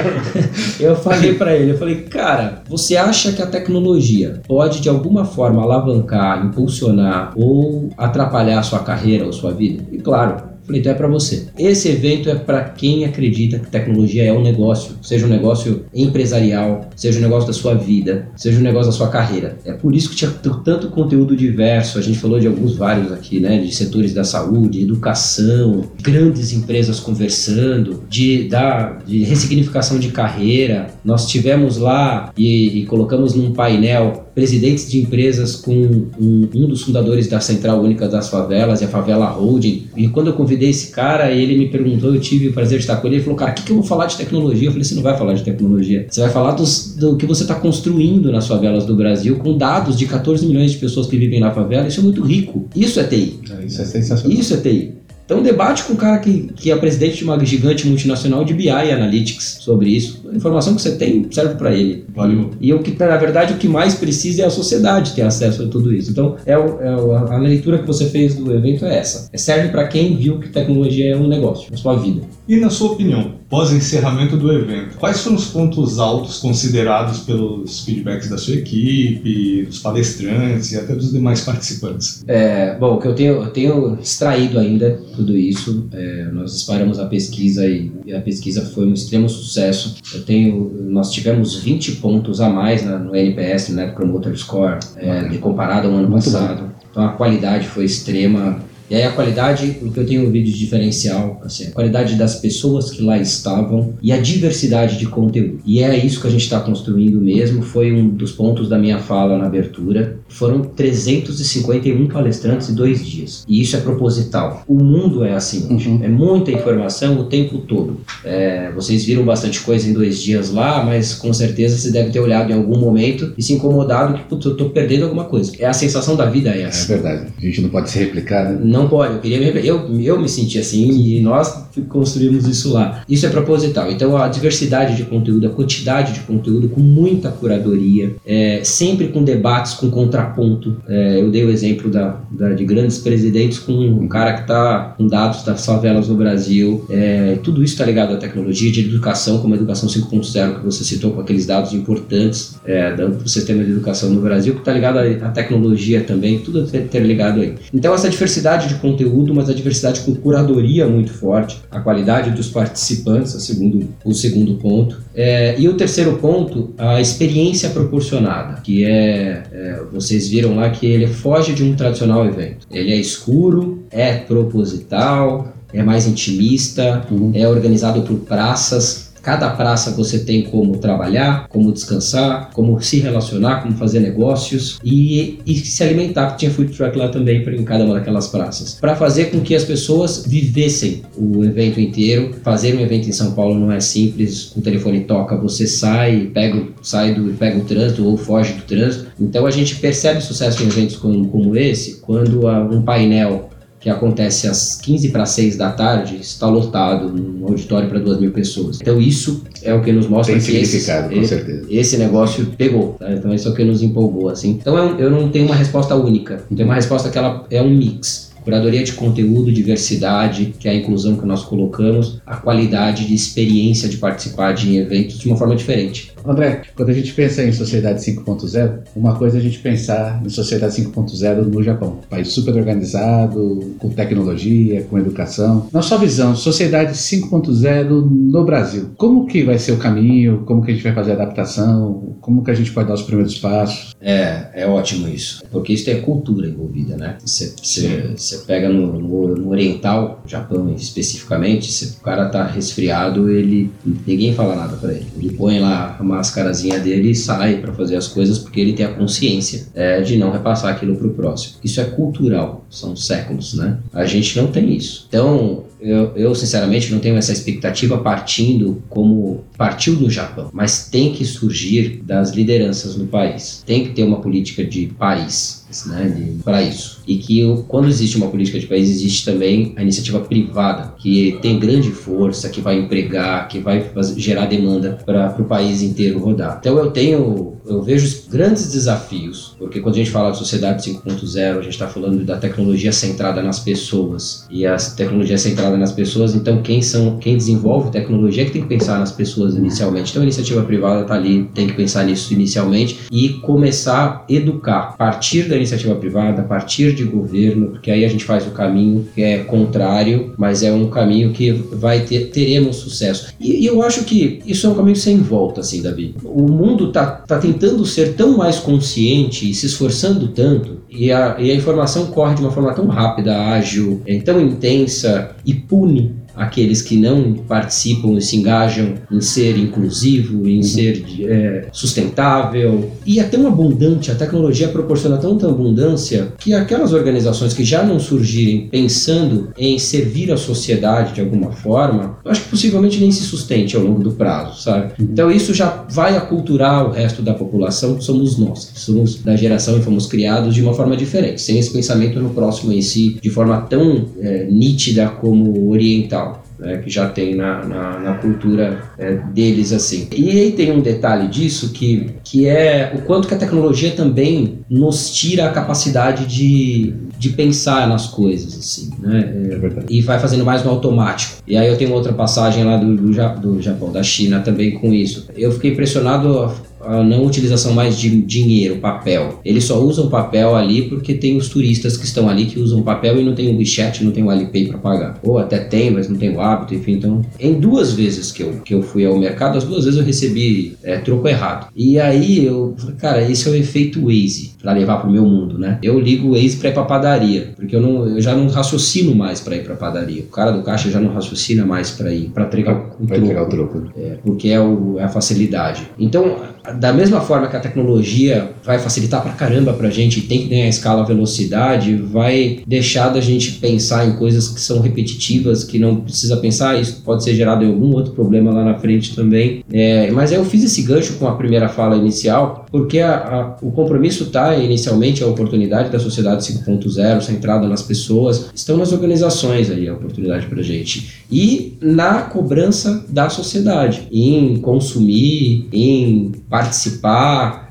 eu 0.79 0.95
falei 0.95 1.33
para 1.35 1.55
ele, 1.55 1.71
eu 1.71 1.77
falei, 1.77 1.95
cara, 2.03 2.61
você 2.67 2.95
acha 2.97 3.31
que 3.31 3.41
a 3.41 3.47
tecnologia 3.47 4.41
pode 4.47 4.81
de 4.81 4.89
alguma 4.89 5.25
forma 5.25 5.61
alavancar, 5.61 6.45
impulsionar 6.45 7.33
ou 7.35 7.89
atrapalhar 7.97 8.59
a 8.59 8.63
sua 8.63 8.79
carreira 8.79 9.25
ou 9.25 9.33
sua 9.33 9.51
vida? 9.51 9.83
E 9.91 9.97
claro, 9.97 10.50
Falei, 10.65 10.81
então 10.81 10.91
é 10.91 10.95
para 10.95 11.07
você. 11.07 11.47
Esse 11.57 11.89
evento 11.89 12.29
é 12.29 12.35
para 12.35 12.63
quem 12.63 13.05
acredita 13.05 13.59
que 13.59 13.69
tecnologia 13.69 14.23
é 14.23 14.33
um 14.33 14.41
negócio, 14.41 14.95
seja 15.01 15.25
um 15.25 15.29
negócio 15.29 15.85
empresarial, 15.93 16.89
seja 16.95 17.19
um 17.19 17.21
negócio 17.21 17.47
da 17.47 17.53
sua 17.53 17.73
vida, 17.73 18.27
seja 18.35 18.59
um 18.59 18.63
negócio 18.63 18.91
da 18.91 18.97
sua 18.97 19.09
carreira. 19.09 19.57
É 19.65 19.73
por 19.73 19.95
isso 19.95 20.09
que 20.09 20.15
tinha 20.15 20.31
tanto 20.31 20.89
conteúdo 20.89 21.35
diverso. 21.35 21.97
A 21.97 22.01
gente 22.01 22.19
falou 22.19 22.39
de 22.39 22.47
alguns 22.47 22.75
vários 22.75 23.11
aqui, 23.11 23.39
né? 23.39 23.59
De 23.59 23.73
setores 23.73 24.13
da 24.13 24.23
saúde, 24.23 24.81
educação, 24.81 25.83
grandes 26.01 26.53
empresas 26.53 26.99
conversando, 26.99 28.03
de, 28.09 28.47
da, 28.47 28.99
de 29.05 29.23
ressignificação 29.23 29.99
de 29.99 30.09
carreira. 30.09 30.87
Nós 31.03 31.27
tivemos 31.27 31.77
lá 31.77 32.31
e, 32.37 32.79
e 32.79 32.85
colocamos 32.85 33.35
num 33.35 33.51
painel 33.53 34.30
presidentes 34.33 34.89
de 34.89 34.99
empresas 34.99 35.55
com 35.55 35.73
um, 35.73 36.49
um, 36.53 36.67
dos 36.67 36.83
fundadores 36.83 37.27
da 37.27 37.39
Central 37.39 37.81
Única 37.81 38.07
das 38.07 38.29
Favelas 38.29 38.81
e 38.81 38.85
a 38.85 38.87
Favela 38.87 39.27
Holding. 39.27 39.87
E 39.95 40.07
quando 40.07 40.27
eu 40.27 40.33
convidei 40.33 40.69
esse 40.69 40.91
cara, 40.91 41.31
ele 41.31 41.57
me 41.57 41.69
perguntou, 41.69 42.13
eu 42.13 42.21
tive 42.21 42.47
o 42.47 42.53
prazer 42.53 42.77
de 42.77 42.83
estar 42.83 42.97
com 42.97 43.07
ele, 43.07 43.17
ele 43.17 43.23
falou, 43.23 43.37
cara, 43.37 43.51
o 43.51 43.55
que, 43.55 43.63
que 43.63 43.71
eu 43.71 43.75
vou 43.75 43.85
falar 43.85 44.05
de 44.05 44.17
tecnologia? 44.17 44.67
Eu 44.67 44.71
falei, 44.71 44.85
você 44.85 44.95
não 44.95 45.03
vai 45.03 45.17
falar 45.17 45.33
de 45.33 45.43
tecnologia, 45.43 46.05
você 46.09 46.21
vai 46.21 46.29
falar 46.29 46.51
dos, 46.51 46.95
do 46.95 47.17
que 47.17 47.25
você 47.25 47.43
está 47.43 47.55
construindo 47.55 48.31
nas 48.31 48.47
favelas 48.47 48.85
do 48.85 48.95
Brasil, 48.95 49.37
com 49.37 49.57
dados 49.57 49.97
de 49.97 50.05
14 50.05 50.45
milhões 50.45 50.71
de 50.71 50.77
pessoas 50.77 51.07
que 51.07 51.17
vivem 51.17 51.39
na 51.39 51.51
favela, 51.51 51.87
isso 51.87 51.99
é 51.99 52.03
muito 52.03 52.21
rico. 52.21 52.69
Isso 52.75 52.99
é 52.99 53.03
TI. 53.03 53.39
É, 53.49 53.65
isso 53.65 53.81
é 53.81 53.85
sensacional. 53.85 54.37
Isso 54.37 54.53
é 54.53 54.57
TI. 54.57 54.93
Então, 55.31 55.41
debate 55.41 55.85
com 55.85 55.93
um 55.93 55.95
cara 55.95 56.17
que, 56.17 56.51
que 56.53 56.69
é 56.69 56.75
presidente 56.75 57.19
de 57.19 57.23
uma 57.23 57.39
gigante 57.45 57.87
multinacional 57.87 58.43
de 58.43 58.53
BI 58.53 58.69
Analytics 58.69 59.59
sobre 59.61 59.89
isso. 59.89 60.25
A 60.29 60.35
informação 60.35 60.75
que 60.75 60.81
você 60.81 60.97
tem 60.97 61.25
serve 61.31 61.55
para 61.55 61.73
ele. 61.73 62.03
Valeu. 62.13 62.51
E 62.59 62.73
o 62.73 62.79
que, 62.79 62.91
na 63.01 63.15
verdade, 63.15 63.53
o 63.53 63.57
que 63.57 63.65
mais 63.65 63.95
precisa 63.95 64.41
é 64.41 64.45
a 64.45 64.49
sociedade 64.49 65.13
ter 65.13 65.21
acesso 65.21 65.63
a 65.63 65.67
tudo 65.67 65.93
isso. 65.93 66.11
Então, 66.11 66.35
é, 66.45 66.57
o, 66.57 66.81
é 66.81 66.95
o, 66.97 67.13
a 67.13 67.37
leitura 67.37 67.79
que 67.79 67.87
você 67.87 68.07
fez 68.07 68.35
do 68.35 68.53
evento 68.53 68.83
é 68.83 68.97
essa. 68.97 69.29
É, 69.31 69.37
serve 69.37 69.69
para 69.69 69.87
quem 69.87 70.17
viu 70.17 70.37
que 70.37 70.49
tecnologia 70.49 71.13
é 71.13 71.15
um 71.15 71.29
negócio 71.29 71.71
na 71.71 71.77
sua 71.77 71.95
vida. 71.95 72.23
E 72.45 72.57
na 72.57 72.69
sua 72.69 72.91
opinião, 72.91 73.35
pós-encerramento 73.51 74.37
do 74.37 74.49
evento, 74.49 74.97
quais 74.97 75.19
foram 75.19 75.35
os 75.35 75.47
pontos 75.47 75.99
altos 75.99 76.39
considerados 76.39 77.19
pelos 77.19 77.81
feedbacks 77.81 78.29
da 78.29 78.37
sua 78.37 78.55
equipe, 78.55 79.65
dos 79.65 79.79
palestrantes 79.79 80.71
e 80.71 80.77
até 80.77 80.95
dos 80.95 81.11
demais 81.11 81.41
participantes? 81.41 82.23
É, 82.25 82.77
bom, 82.77 82.95
o 82.95 82.99
que 83.01 83.09
eu 83.09 83.13
tenho, 83.13 83.33
eu 83.43 83.49
tenho 83.49 83.99
extraído 84.01 84.57
ainda 84.57 84.97
tudo 85.13 85.37
isso. 85.37 85.85
É, 85.91 86.29
nós 86.31 86.53
disparamos 86.53 86.97
a 86.97 87.05
pesquisa 87.07 87.67
e, 87.67 87.91
e, 88.05 88.13
a 88.13 88.21
pesquisa 88.21 88.65
foi 88.67 88.87
um 88.87 88.93
extremo 88.93 89.27
sucesso. 89.27 89.97
Eu 90.13 90.23
tenho, 90.23 90.73
nós 90.85 91.11
tivemos 91.11 91.55
20 91.55 91.97
pontos 91.97 92.39
a 92.39 92.49
mais 92.49 92.85
na, 92.85 92.97
no 92.97 93.13
NPS, 93.13 93.67
no 93.67 93.75
Net 93.75 93.93
Promoter 93.93 94.37
Score, 94.37 94.79
é, 94.95 95.27
de 95.27 95.37
comparado 95.39 95.89
ao 95.89 95.93
ano 95.93 96.09
Muito 96.09 96.23
passado. 96.23 96.63
Bom. 96.63 96.71
Então 96.89 97.03
a 97.03 97.09
qualidade 97.09 97.67
foi 97.67 97.83
extrema. 97.83 98.70
E 98.91 98.95
aí 98.95 99.03
a 99.03 99.13
qualidade, 99.13 99.77
o 99.81 99.89
que 99.89 100.01
eu 100.01 100.05
tenho 100.05 100.25
ouvido 100.25 100.47
de 100.47 100.59
diferencial, 100.59 101.39
assim, 101.45 101.67
a 101.67 101.71
qualidade 101.71 102.15
das 102.15 102.35
pessoas 102.35 102.91
que 102.91 103.01
lá 103.01 103.17
estavam 103.17 103.93
e 104.01 104.11
a 104.11 104.17
diversidade 104.17 104.99
de 104.99 105.05
conteúdo. 105.05 105.59
E 105.65 105.81
é 105.81 105.95
isso 106.05 106.19
que 106.19 106.27
a 106.27 106.29
gente 106.29 106.41
está 106.41 106.59
construindo 106.59 107.21
mesmo, 107.21 107.61
foi 107.61 107.93
um 107.93 108.09
dos 108.09 108.33
pontos 108.33 108.67
da 108.67 108.77
minha 108.77 108.99
fala 108.99 109.37
na 109.37 109.45
abertura. 109.45 110.19
Foram 110.31 110.61
351 110.61 112.07
palestrantes 112.07 112.69
em 112.69 112.73
dois 112.73 113.05
dias. 113.05 113.43
E 113.47 113.61
isso 113.61 113.75
é 113.75 113.79
proposital. 113.79 114.63
O 114.67 114.75
mundo 114.75 115.23
é 115.23 115.33
assim, 115.33 115.67
uhum. 115.69 115.99
é 116.03 116.07
muita 116.07 116.51
informação 116.51 117.19
o 117.19 117.25
tempo 117.25 117.59
todo. 117.59 117.99
É, 118.23 118.71
vocês 118.71 119.03
viram 119.03 119.23
bastante 119.23 119.61
coisa 119.61 119.87
em 119.87 119.93
dois 119.93 120.21
dias 120.21 120.51
lá, 120.51 120.83
mas 120.83 121.13
com 121.13 121.31
certeza 121.33 121.77
você 121.77 121.91
deve 121.91 122.11
ter 122.11 122.19
olhado 122.19 122.51
em 122.51 122.55
algum 122.55 122.79
momento 122.79 123.33
e 123.37 123.43
se 123.43 123.53
incomodado 123.53 124.13
que, 124.13 124.23
putz, 124.23 124.45
eu 124.45 124.55
tô 124.55 124.69
perdendo 124.69 125.03
alguma 125.03 125.25
coisa. 125.25 125.51
É 125.59 125.65
a 125.65 125.73
sensação 125.73 126.15
da 126.15 126.25
vida 126.25 126.49
é 126.49 126.63
essa. 126.63 126.91
É 126.91 126.97
verdade. 126.97 127.27
A 127.37 127.41
gente 127.41 127.61
não 127.61 127.69
pode 127.69 127.89
se 127.89 127.99
replicar, 127.99 128.49
né? 128.49 128.59
Não 128.63 128.87
pode, 128.87 129.15
eu 129.15 129.19
queria 129.19 129.39
me, 129.39 129.67
eu, 129.67 129.99
eu 129.99 130.19
me 130.19 130.29
senti 130.29 130.57
assim 130.59 130.89
e 130.89 131.19
nós 131.21 131.65
construímos 131.89 132.47
isso 132.47 132.73
lá. 132.73 133.03
Isso 133.07 133.25
é 133.25 133.29
proposital. 133.29 133.91
Então 133.91 134.15
a 134.17 134.27
diversidade 134.27 134.95
de 134.95 135.03
conteúdo, 135.03 135.47
a 135.47 135.49
quantidade 135.49 136.13
de 136.13 136.21
conteúdo 136.21 136.69
com 136.69 136.79
muita 136.79 137.29
curadoria, 137.29 138.15
é, 138.25 138.61
sempre 138.63 139.09
com 139.09 139.23
debates 139.23 139.73
com 139.73 139.89
contraponto. 140.21 140.77
É, 140.87 141.19
eu 141.19 141.31
dei 141.31 141.43
o 141.43 141.49
exemplo 141.49 141.89
da, 141.89 142.19
da, 142.31 142.53
de 142.53 142.63
grandes 142.65 142.99
presidentes 142.99 143.59
com 143.59 143.73
um 143.73 144.07
cara 144.07 144.33
que 144.33 144.41
está 144.41 144.93
com 144.97 145.07
dados 145.07 145.43
das 145.43 145.65
favelas 145.65 146.07
no 146.07 146.15
Brasil. 146.15 146.85
É, 146.89 147.37
tudo 147.43 147.63
isso 147.63 147.73
está 147.73 147.85
ligado 147.85 148.13
à 148.13 148.17
tecnologia 148.17 148.71
de 148.71 148.81
educação, 148.81 149.39
como 149.39 149.53
a 149.53 149.57
educação 149.57 149.89
5.0 149.89 150.59
que 150.59 150.65
você 150.65 150.83
citou, 150.83 151.11
com 151.11 151.21
aqueles 151.21 151.45
dados 151.45 151.73
importantes 151.73 152.55
é, 152.65 152.93
do 152.95 153.27
sistema 153.27 153.63
de 153.63 153.71
educação 153.71 154.09
no 154.09 154.21
Brasil, 154.21 154.53
que 154.53 154.59
está 154.59 154.73
ligado 154.73 154.99
à, 154.99 155.03
à 155.27 155.29
tecnologia 155.29 156.01
também, 156.03 156.39
tudo 156.39 156.61
interligado 156.75 157.41
aí. 157.41 157.55
Então 157.73 157.93
essa 157.93 158.09
diversidade 158.09 158.67
de 158.67 158.75
conteúdo, 158.75 159.33
mas 159.33 159.49
a 159.49 159.53
diversidade 159.53 160.01
com 160.01 160.13
curadoria 160.15 160.87
muito 160.87 161.11
forte, 161.11 161.61
a 161.69 161.79
qualidade 161.79 162.31
dos 162.31 162.49
participantes, 162.49 163.31
segundo, 163.43 163.87
o 164.03 164.13
segundo 164.13 164.55
ponto. 164.55 164.99
É, 165.13 165.55
e 165.59 165.67
o 165.67 165.73
terceiro 165.73 166.17
ponto, 166.17 166.73
a 166.77 167.01
experiência 167.01 167.69
proporcionada, 167.69 168.61
que 168.61 168.85
é, 168.85 169.43
é, 169.51 169.81
vocês 169.91 170.27
viram 170.29 170.55
lá 170.55 170.69
que 170.69 170.85
ele 170.85 171.07
foge 171.07 171.53
de 171.53 171.63
um 171.63 171.75
tradicional 171.75 172.25
evento. 172.25 172.65
Ele 172.71 172.91
é 172.91 172.95
escuro, 172.95 173.83
é 173.91 174.13
proposital, 174.13 175.53
é 175.73 175.83
mais 175.83 176.07
intimista, 176.07 177.05
uhum. 177.11 177.31
é 177.33 177.47
organizado 177.47 178.01
por 178.03 178.17
praças 178.19 179.10
Cada 179.21 179.51
praça 179.51 179.91
você 179.91 180.19
tem 180.19 180.43
como 180.43 180.77
trabalhar, 180.77 181.47
como 181.49 181.71
descansar, 181.71 182.49
como 182.53 182.81
se 182.81 182.99
relacionar, 182.99 183.61
como 183.61 183.75
fazer 183.75 183.99
negócios 183.99 184.79
e, 184.83 185.39
e 185.45 185.55
se 185.55 185.83
alimentar, 185.83 186.27
porque 186.27 186.39
tinha 186.39 186.51
food 186.51 186.73
truck 186.75 186.97
lá 186.97 187.09
também 187.09 187.41
em 187.41 187.63
cada 187.63 187.83
uma 187.83 187.95
daquelas 187.95 188.27
praças. 188.27 188.77
Para 188.79 188.95
fazer 188.95 189.25
com 189.25 189.41
que 189.41 189.53
as 189.53 189.63
pessoas 189.63 190.25
vivessem 190.25 191.03
o 191.15 191.43
evento 191.43 191.79
inteiro. 191.79 192.35
Fazer 192.43 192.75
um 192.75 192.79
evento 192.79 193.07
em 193.07 193.11
São 193.11 193.33
Paulo 193.33 193.59
não 193.59 193.71
é 193.71 193.79
simples, 193.79 194.55
o 194.55 194.61
telefone 194.61 195.01
toca, 195.01 195.37
você 195.37 195.67
sai, 195.67 196.31
pega, 196.33 196.67
sai 196.81 197.13
do, 197.13 197.31
pega 197.33 197.59
o 197.59 197.65
trânsito 197.65 198.05
ou 198.05 198.17
foge 198.17 198.53
do 198.53 198.63
trânsito. 198.63 199.07
Então 199.19 199.45
a 199.45 199.51
gente 199.51 199.75
percebe 199.75 200.21
sucesso 200.21 200.63
em 200.63 200.67
eventos 200.67 200.95
como, 200.95 201.27
como 201.27 201.55
esse 201.55 202.01
quando 202.01 202.47
um 202.47 202.81
painel 202.81 203.50
que 203.81 203.89
acontece 203.89 204.47
às 204.47 204.75
15 204.75 205.09
para 205.09 205.25
6 205.25 205.57
da 205.57 205.71
tarde, 205.71 206.17
está 206.17 206.47
lotado 206.47 207.09
num 207.09 207.47
auditório 207.47 207.89
para 207.89 207.99
2 207.99 208.19
mil 208.19 208.31
pessoas. 208.31 208.79
Então 208.79 209.01
isso 209.01 209.43
é 209.63 209.73
o 209.73 209.81
que 209.81 209.91
nos 209.91 210.07
mostra 210.07 210.35
Tem 210.35 210.39
que 210.39 210.65
significado, 210.65 211.11
esse, 211.11 211.19
com 211.19 211.27
certeza. 211.27 211.67
esse 211.67 211.97
negócio 211.97 212.45
pegou. 212.55 212.93
Tá? 212.99 213.11
Então 213.11 213.33
isso 213.33 213.47
é 213.47 213.51
o 213.51 213.55
que 213.55 213.63
nos 213.63 213.81
empolgou. 213.81 214.29
assim. 214.29 214.51
Então 214.51 214.77
eu, 214.77 214.99
eu 214.99 215.09
não 215.09 215.29
tenho 215.29 215.45
uma 215.45 215.55
resposta 215.55 215.95
única, 215.95 216.43
eu 216.49 216.55
tenho 216.55 216.69
uma 216.69 216.75
resposta 216.75 217.09
que 217.09 217.17
ela 217.17 217.43
é 217.49 217.59
um 217.59 217.69
mix. 217.69 218.30
Curadoria 218.43 218.83
de 218.83 218.93
conteúdo, 218.93 219.51
diversidade, 219.51 220.53
que 220.59 220.67
é 220.67 220.71
a 220.71 220.75
inclusão 220.75 221.15
que 221.15 221.25
nós 221.25 221.43
colocamos, 221.43 222.19
a 222.25 222.37
qualidade 222.37 223.05
de 223.05 223.13
experiência 223.13 223.87
de 223.87 223.97
participar 223.97 224.53
de 224.53 224.77
eventos 224.77 225.19
de 225.19 225.27
uma 225.27 225.37
forma 225.37 225.55
diferente. 225.55 226.11
André, 226.25 226.61
quando 226.75 226.89
a 226.89 226.93
gente 226.93 227.13
pensa 227.13 227.43
em 227.43 227.51
sociedade 227.51 227.99
5.0, 227.99 228.79
uma 228.95 229.15
coisa 229.15 229.37
é 229.37 229.39
a 229.39 229.43
gente 229.43 229.59
pensar 229.59 230.21
em 230.23 230.29
sociedade 230.29 230.73
5.0 230.81 231.45
no 231.45 231.63
Japão. 231.63 231.99
Um 232.03 232.07
país 232.07 232.27
super 232.29 232.55
organizado, 232.55 233.75
com 233.79 233.89
tecnologia, 233.89 234.83
com 234.83 234.97
educação. 234.97 235.67
Na 235.71 235.81
sua 235.81 235.97
visão, 235.97 236.35
sociedade 236.35 236.93
5.0 236.93 237.89
no 238.09 238.45
Brasil, 238.45 238.91
como 238.97 239.25
que 239.25 239.43
vai 239.43 239.57
ser 239.57 239.71
o 239.71 239.77
caminho? 239.77 240.43
Como 240.45 240.63
que 240.63 240.71
a 240.71 240.73
gente 240.73 240.83
vai 240.83 240.93
fazer 240.93 241.11
a 241.11 241.15
adaptação? 241.15 242.15
Como 242.21 242.43
que 242.43 242.51
a 242.51 242.53
gente 242.53 242.71
pode 242.71 242.87
dar 242.87 242.93
os 242.93 243.01
primeiros 243.01 243.37
passos? 243.37 243.95
É, 243.99 244.47
é 244.53 244.67
ótimo 244.67 245.07
isso. 245.07 245.43
Porque 245.51 245.73
isso 245.73 245.85
tem 245.85 246.01
cultura 246.01 246.47
envolvida, 246.47 246.95
né? 246.97 247.17
Você, 247.23 247.53
você, 247.61 248.30
você 248.31 248.45
pega 248.45 248.69
no, 248.69 248.99
no, 248.99 249.35
no, 249.35 249.49
oriental, 249.49 250.21
Japão 250.25 250.73
especificamente, 250.75 251.71
se 251.71 251.97
o 251.97 252.01
cara 252.01 252.29
tá 252.29 252.45
resfriado, 252.45 253.29
ele 253.29 253.69
ninguém 253.85 254.33
fala 254.33 254.55
nada 254.55 254.77
para 254.77 254.93
ele. 254.93 255.07
Ele 255.17 255.33
põe 255.33 255.59
lá 255.59 255.97
máscarazinha 256.01 256.79
dele 256.79 257.11
e 257.11 257.15
sai 257.15 257.57
para 257.57 257.73
fazer 257.73 257.95
as 257.95 258.07
coisas 258.07 258.39
porque 258.39 258.59
ele 258.59 258.73
tem 258.73 258.85
a 258.85 258.93
consciência 258.93 259.67
é, 259.73 260.01
de 260.01 260.17
não 260.17 260.31
repassar 260.31 260.73
aquilo 260.73 260.95
para 260.95 261.07
o 261.07 261.13
próximo. 261.13 261.55
Isso 261.63 261.81
é 261.81 261.85
cultural, 261.85 262.65
são 262.69 262.95
séculos, 262.95 263.53
né? 263.53 263.77
A 263.93 264.05
gente 264.05 264.37
não 264.39 264.47
tem 264.47 264.75
isso. 264.75 265.05
Então, 265.09 265.65
eu, 265.81 266.11
eu, 266.15 266.35
sinceramente 266.35 266.91
não 266.91 266.99
tenho 266.99 267.17
essa 267.17 267.33
expectativa 267.33 267.97
partindo 267.97 268.83
como 268.87 269.43
partiu 269.57 269.95
do 269.95 270.09
Japão, 270.09 270.49
mas 270.53 270.87
tem 270.89 271.11
que 271.11 271.25
surgir 271.25 272.01
das 272.03 272.31
lideranças 272.31 272.95
no 272.95 273.07
país. 273.07 273.63
Tem 273.65 273.83
que 273.83 273.89
ter 273.91 274.03
uma 274.03 274.21
política 274.21 274.63
de 274.63 274.87
país 274.87 275.60
né, 275.85 276.35
para 276.43 276.61
isso. 276.61 277.01
E 277.07 277.17
que 277.17 277.41
quando 277.67 277.87
existe 277.87 278.17
uma 278.17 278.27
política 278.27 278.59
de 278.59 278.67
país, 278.67 278.89
existe 278.89 279.25
também 279.25 279.73
a 279.75 279.81
iniciativa 279.81 280.19
privada, 280.19 280.93
que 280.97 281.37
tem 281.41 281.59
grande 281.59 281.91
força, 281.91 282.49
que 282.49 282.61
vai 282.61 282.77
empregar, 282.79 283.47
que 283.47 283.59
vai 283.59 283.81
fazer, 283.81 284.19
gerar 284.19 284.45
demanda 284.45 284.99
para 285.05 285.35
o 285.39 285.45
país 285.45 285.81
inteiro 285.81 286.19
rodar. 286.19 286.57
Então 286.59 286.77
eu 286.77 286.91
tenho, 286.91 287.57
eu 287.65 287.81
vejo 287.81 288.23
grandes 288.29 288.71
desafios, 288.71 289.55
porque 289.57 289.79
quando 289.79 289.95
a 289.95 289.97
gente 289.99 290.11
fala 290.11 290.31
de 290.31 290.37
sociedade 290.37 290.89
5.0, 290.89 291.59
a 291.59 291.61
gente 291.61 291.69
está 291.69 291.87
falando 291.87 292.23
da 292.23 292.37
tecnologia 292.37 292.91
centrada 292.91 293.41
nas 293.41 293.59
pessoas. 293.59 294.45
E 294.49 294.65
a 294.65 294.75
tecnologia 294.77 295.37
centrada 295.37 295.77
nas 295.77 295.91
pessoas, 295.91 296.35
então 296.35 296.61
quem 296.61 296.81
são, 296.81 297.17
quem 297.17 297.37
desenvolve 297.37 297.91
tecnologia 297.91 298.43
é 298.43 298.45
que 298.45 298.51
tem 298.51 298.61
que 298.61 298.67
pensar 298.67 298.99
nas 298.99 299.11
pessoas 299.11 299.55
inicialmente. 299.55 300.11
Então 300.11 300.21
a 300.21 300.25
iniciativa 300.25 300.63
privada 300.63 301.01
está 301.01 301.15
ali, 301.15 301.49
tem 301.53 301.67
que 301.67 301.73
pensar 301.73 302.05
nisso 302.05 302.33
inicialmente 302.33 302.99
e 303.11 303.29
começar 303.29 304.25
a 304.27 304.33
educar, 304.33 304.95
partir 304.97 305.47
da 305.47 305.55
iniciativa 305.61 305.95
privada, 305.95 306.41
a 306.41 306.45
partir 306.45 306.93
de 306.93 307.03
governo, 307.03 307.71
porque 307.71 307.91
aí 307.91 308.03
a 308.03 308.07
gente 308.07 308.23
faz 308.23 308.45
o 308.45 308.51
caminho 308.51 309.07
que 309.13 309.21
é 309.21 309.39
contrário, 309.39 310.33
mas 310.37 310.63
é 310.63 310.71
um 310.71 310.89
caminho 310.89 311.31
que 311.31 311.51
vai 311.51 312.01
ter, 312.01 312.29
teremos 312.29 312.77
sucesso. 312.77 313.33
E, 313.39 313.63
e 313.63 313.65
eu 313.65 313.81
acho 313.81 314.03
que 314.03 314.41
isso 314.45 314.67
é 314.67 314.69
um 314.69 314.75
caminho 314.75 314.95
sem 314.95 315.17
volta, 315.17 315.61
assim, 315.61 315.81
Davi. 315.81 316.15
O 316.23 316.43
mundo 316.43 316.89
está 316.89 317.05
tá 317.05 317.37
tentando 317.37 317.85
ser 317.85 318.13
tão 318.13 318.37
mais 318.37 318.59
consciente 318.59 319.49
e 319.49 319.53
se 319.53 319.65
esforçando 319.65 320.27
tanto, 320.29 320.81
e 320.89 321.11
a, 321.11 321.37
e 321.39 321.49
a 321.51 321.55
informação 321.55 322.07
corre 322.07 322.35
de 322.35 322.41
uma 322.41 322.51
forma 322.51 322.73
tão 322.73 322.87
rápida, 322.87 323.35
ágil, 323.49 324.01
é, 324.05 324.19
tão 324.19 324.41
intensa 324.41 325.31
e 325.45 325.53
pune 325.53 326.15
aqueles 326.35 326.81
que 326.81 326.97
não 326.97 327.33
participam 327.33 328.13
e 328.17 328.21
se 328.21 328.37
engajam 328.37 328.95
em 329.11 329.21
ser 329.21 329.57
inclusivo, 329.57 330.47
em 330.47 330.57
uhum. 330.57 330.63
ser 330.63 331.05
é, 331.21 331.67
sustentável. 331.71 332.91
E 333.05 333.19
é 333.19 333.23
tão 333.23 333.47
abundante, 333.47 334.11
a 334.11 334.15
tecnologia 334.15 334.67
proporciona 334.67 335.17
tanta 335.17 335.47
abundância 335.47 336.33
que 336.37 336.53
aquelas 336.53 336.93
organizações 336.93 337.53
que 337.53 337.63
já 337.63 337.83
não 337.83 337.99
surgirem 337.99 338.67
pensando 338.69 339.49
em 339.57 339.77
servir 339.77 340.31
a 340.31 340.37
sociedade 340.37 341.13
de 341.13 341.21
alguma 341.21 341.51
forma, 341.51 342.17
eu 342.23 342.31
acho 342.31 342.43
que 342.43 342.49
possivelmente 342.49 342.99
nem 342.99 343.11
se 343.11 343.23
sustente 343.23 343.75
ao 343.75 343.83
longo 343.83 344.03
do 344.03 344.11
prazo, 344.11 344.61
sabe? 344.61 344.93
Uhum. 344.99 345.07
Então 345.11 345.31
isso 345.31 345.53
já 345.53 345.85
vai 345.89 346.15
aculturar 346.15 346.87
o 346.87 346.91
resto 346.91 347.21
da 347.21 347.33
população, 347.33 347.95
que 347.95 348.03
somos 348.03 348.37
nós, 348.37 348.65
que 348.65 348.79
somos 348.79 349.21
da 349.21 349.35
geração 349.35 349.77
e 349.77 349.81
fomos 349.81 350.07
criados 350.07 350.55
de 350.55 350.61
uma 350.61 350.73
forma 350.73 350.95
diferente, 350.95 351.41
sem 351.41 351.59
esse 351.59 351.71
pensamento 351.71 352.19
no 352.19 352.29
próximo 352.29 352.71
em 352.71 352.81
si, 352.81 353.17
de 353.21 353.29
forma 353.29 353.61
tão 353.61 354.05
é, 354.19 354.45
nítida 354.45 355.07
como 355.09 355.69
oriental 355.69 356.20
né, 356.61 356.77
que 356.77 356.89
já 356.89 357.09
tem 357.09 357.35
na, 357.35 357.65
na, 357.65 357.99
na 357.99 358.13
cultura 358.15 358.83
é, 358.97 359.15
deles 359.15 359.73
assim. 359.73 360.07
E 360.15 360.29
aí 360.29 360.51
tem 360.51 360.71
um 360.71 360.79
detalhe 360.79 361.27
disso 361.27 361.73
que, 361.73 362.11
que 362.23 362.47
é 362.47 362.93
o 362.95 363.01
quanto 363.01 363.27
que 363.27 363.33
a 363.33 363.37
tecnologia 363.37 363.91
também 363.91 364.59
nos 364.69 365.09
tira 365.09 365.47
a 365.47 365.51
capacidade 365.51 366.25
de, 366.27 366.93
de 367.17 367.29
pensar 367.29 367.89
nas 367.89 368.05
coisas 368.05 368.57
assim, 368.57 368.91
né? 368.99 369.33
É, 369.51 369.83
e 369.89 370.01
vai 370.01 370.19
fazendo 370.19 370.45
mais 370.45 370.63
no 370.63 370.69
automático. 370.69 371.41
E 371.47 371.57
aí 371.57 371.67
eu 371.67 371.77
tenho 371.77 371.91
outra 371.93 372.13
passagem 372.13 372.63
lá 372.63 372.77
do, 372.77 372.95
do, 372.95 373.11
do 373.39 373.61
Japão, 373.61 373.91
da 373.91 374.03
China 374.03 374.39
também 374.39 374.71
com 374.71 374.93
isso. 374.93 375.27
Eu 375.35 375.51
fiquei 375.51 375.71
impressionado 375.71 376.53
a 376.85 377.03
não 377.03 377.25
utilização 377.25 377.73
mais 377.73 377.97
de 377.97 378.21
dinheiro, 378.21 378.77
papel. 378.77 379.39
Eles 379.43 379.63
só 379.63 379.81
usam 379.81 380.09
papel 380.09 380.55
ali 380.55 380.83
porque 380.83 381.13
tem 381.13 381.37
os 381.37 381.49
turistas 381.49 381.97
que 381.97 382.05
estão 382.05 382.29
ali 382.29 382.45
que 382.45 382.59
usam 382.59 382.81
papel 382.81 383.19
e 383.19 383.23
não 383.23 383.33
tem 383.33 383.53
o 383.53 383.57
WeChat, 383.57 384.03
não 384.03 384.11
tem 384.11 384.23
o 384.23 384.29
Alipay 384.29 384.67
para 384.67 384.77
pagar. 384.77 385.19
Ou 385.23 385.37
até 385.37 385.59
tem, 385.59 385.91
mas 385.91 386.09
não 386.09 386.17
tem 386.17 386.35
o 386.35 386.41
hábito, 386.41 386.75
enfim. 386.75 386.93
Então, 386.93 387.21
em 387.39 387.53
duas 387.53 387.93
vezes 387.93 388.31
que 388.31 388.43
eu, 388.43 388.53
que 388.63 388.73
eu 388.73 388.81
fui 388.81 389.05
ao 389.05 389.17
mercado, 389.17 389.57
as 389.57 389.63
duas 389.63 389.85
vezes 389.85 389.99
eu 389.99 390.05
recebi 390.05 390.77
é, 390.83 390.97
troco 390.97 391.27
errado. 391.27 391.67
E 391.75 391.99
aí 391.99 392.45
eu 392.45 392.75
falei, 392.77 392.95
cara, 392.95 393.21
esse 393.29 393.47
é 393.47 393.51
o 393.51 393.55
efeito 393.55 394.01
Waze 394.01 394.53
para 394.61 394.73
levar 394.73 394.97
pro 394.97 395.09
meu 395.09 395.25
mundo, 395.25 395.57
né? 395.57 395.79
Eu 395.81 395.99
ligo 395.99 396.29
o 396.29 396.31
Waze 396.31 396.57
para 396.57 396.69
ir 396.69 396.73
pra 396.73 396.83
padaria, 396.83 397.53
porque 397.55 397.75
eu, 397.75 397.81
não, 397.81 398.07
eu 398.07 398.21
já 398.21 398.35
não 398.35 398.47
raciocino 398.47 399.15
mais 399.15 399.39
para 399.39 399.55
ir 399.55 399.63
pra 399.63 399.75
padaria. 399.75 400.21
O 400.21 400.27
cara 400.27 400.51
do 400.51 400.63
caixa 400.63 400.89
já 400.89 400.99
não 400.99 401.13
raciocina 401.13 401.65
mais 401.65 401.91
para 401.91 402.13
ir, 402.13 402.29
para 402.29 402.45
entregar, 402.45 402.75
o 402.75 403.05
troco. 403.05 403.15
entregar 403.15 403.43
o 403.43 403.49
troco. 403.49 403.83
É, 403.97 404.17
porque 404.23 404.49
é, 404.49 404.59
o, 404.59 404.97
é 404.99 405.03
a 405.03 405.09
facilidade. 405.09 405.87
Então, 405.97 406.37
da 406.73 406.93
mesma 406.93 407.21
forma 407.21 407.47
que 407.47 407.55
a 407.55 407.59
tecnologia 407.59 408.51
vai 408.63 408.79
facilitar 408.79 409.21
pra 409.21 409.33
caramba 409.33 409.73
pra 409.73 409.89
gente 409.89 410.19
e 410.19 410.23
tem 410.23 410.41
que 410.43 410.47
ganhar 410.47 410.67
escala 410.67 411.05
velocidade, 411.05 411.95
vai 411.95 412.59
deixar 412.67 413.09
da 413.09 413.21
gente 413.21 413.53
pensar 413.53 414.07
em 414.07 414.13
coisas 414.13 414.49
que 414.49 414.61
são 414.61 414.79
repetitivas, 414.79 415.63
que 415.63 415.79
não 415.79 415.97
precisa 415.97 416.37
pensar, 416.37 416.79
isso 416.79 417.01
pode 417.03 417.23
ser 417.23 417.35
gerado 417.35 417.63
em 417.63 417.67
algum 417.67 417.93
outro 417.93 418.13
problema 418.13 418.51
lá 418.51 418.63
na 418.63 418.75
frente 418.75 419.15
também. 419.15 419.63
É, 419.71 420.11
mas 420.11 420.31
eu 420.31 420.43
fiz 420.45 420.63
esse 420.63 420.81
gancho 420.83 421.13
com 421.13 421.27
a 421.27 421.35
primeira 421.35 421.69
fala 421.69 421.95
inicial, 421.95 422.65
porque 422.71 422.99
a, 422.99 423.15
a, 423.15 423.57
o 423.61 423.71
compromisso 423.71 424.23
está 424.25 424.55
inicialmente 424.55 425.23
a 425.23 425.27
oportunidade 425.27 425.89
da 425.89 425.99
sociedade 425.99 426.43
5.0, 426.43 427.21
centrada 427.21 427.67
nas 427.67 427.81
pessoas, 427.81 428.49
estão 428.53 428.77
nas 428.77 428.91
organizações 428.91 429.69
aí 429.69 429.87
a 429.87 429.93
oportunidade 429.93 430.45
para 430.47 430.61
gente. 430.61 431.21
E 431.31 431.77
na 431.81 432.21
cobrança 432.23 433.05
da 433.09 433.29
sociedade, 433.29 434.07
em 434.11 434.57
consumir, 434.57 435.67
em 435.71 436.31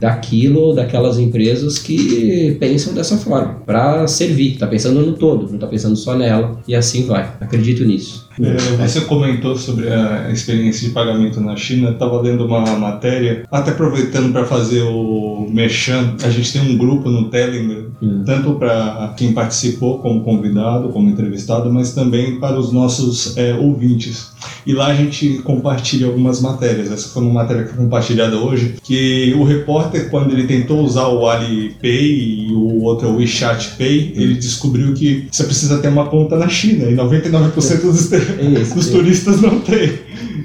daquilo, 0.00 0.74
daquelas 0.74 1.18
empresas 1.18 1.78
que 1.78 2.56
pensam 2.58 2.94
dessa 2.94 3.16
forma, 3.16 3.62
para 3.66 4.06
servir, 4.06 4.54
está 4.54 4.66
pensando 4.66 5.00
no 5.00 5.12
todo, 5.14 5.46
não 5.46 5.54
está 5.54 5.66
pensando 5.66 5.96
só 5.96 6.16
nela, 6.16 6.60
e 6.66 6.74
assim 6.74 7.06
vai. 7.06 7.32
Acredito 7.40 7.84
nisso. 7.84 8.29
É, 8.38 8.86
você 8.86 9.02
comentou 9.02 9.56
sobre 9.56 9.88
a 9.92 10.30
experiência 10.30 10.86
de 10.86 10.94
pagamento 10.94 11.40
na 11.40 11.56
China. 11.56 11.90
Estava 11.90 12.20
lendo 12.20 12.46
uma 12.46 12.64
matéria, 12.76 13.44
até 13.50 13.70
aproveitando 13.70 14.32
para 14.32 14.44
fazer 14.44 14.82
o 14.82 15.48
Mechan. 15.50 16.14
A 16.22 16.30
gente 16.30 16.52
tem 16.52 16.62
um 16.62 16.76
grupo 16.76 17.08
no 17.08 17.28
Telegram, 17.28 17.86
hum. 18.00 18.22
tanto 18.24 18.54
para 18.54 19.14
quem 19.16 19.32
participou 19.32 19.98
como 19.98 20.22
convidado, 20.22 20.88
como 20.90 21.08
entrevistado, 21.08 21.72
mas 21.72 21.92
também 21.92 22.38
para 22.38 22.58
os 22.58 22.72
nossos 22.72 23.36
é, 23.36 23.54
ouvintes. 23.54 24.30
E 24.66 24.72
lá 24.72 24.88
a 24.88 24.94
gente 24.94 25.38
compartilha 25.38 26.06
algumas 26.06 26.40
matérias. 26.40 26.90
Essa 26.90 27.08
foi 27.08 27.22
uma 27.22 27.32
matéria 27.32 27.64
que 27.64 27.70
foi 27.70 27.84
compartilhada 27.84 28.36
hoje, 28.36 28.76
que 28.82 29.34
o 29.36 29.44
repórter, 29.44 30.10
quando 30.10 30.32
ele 30.32 30.46
tentou 30.46 30.82
usar 30.82 31.08
o 31.08 31.26
Alipay 31.26 32.48
e 32.48 32.52
o 32.52 32.82
outro 32.82 33.08
é 33.08 33.10
o 33.10 33.16
WeChat 33.16 33.76
Pay, 33.76 34.12
ele 34.16 34.34
descobriu 34.34 34.92
que 34.94 35.28
você 35.30 35.44
precisa 35.44 35.78
ter 35.78 35.88
uma 35.88 36.06
conta 36.06 36.36
na 36.36 36.48
China 36.48 36.84
e 36.90 36.94
99% 36.94 37.80
dos, 37.82 38.08
isso, 38.60 38.74
dos 38.74 38.88
turistas 38.88 39.40
não 39.40 39.60
tem. 39.60 39.98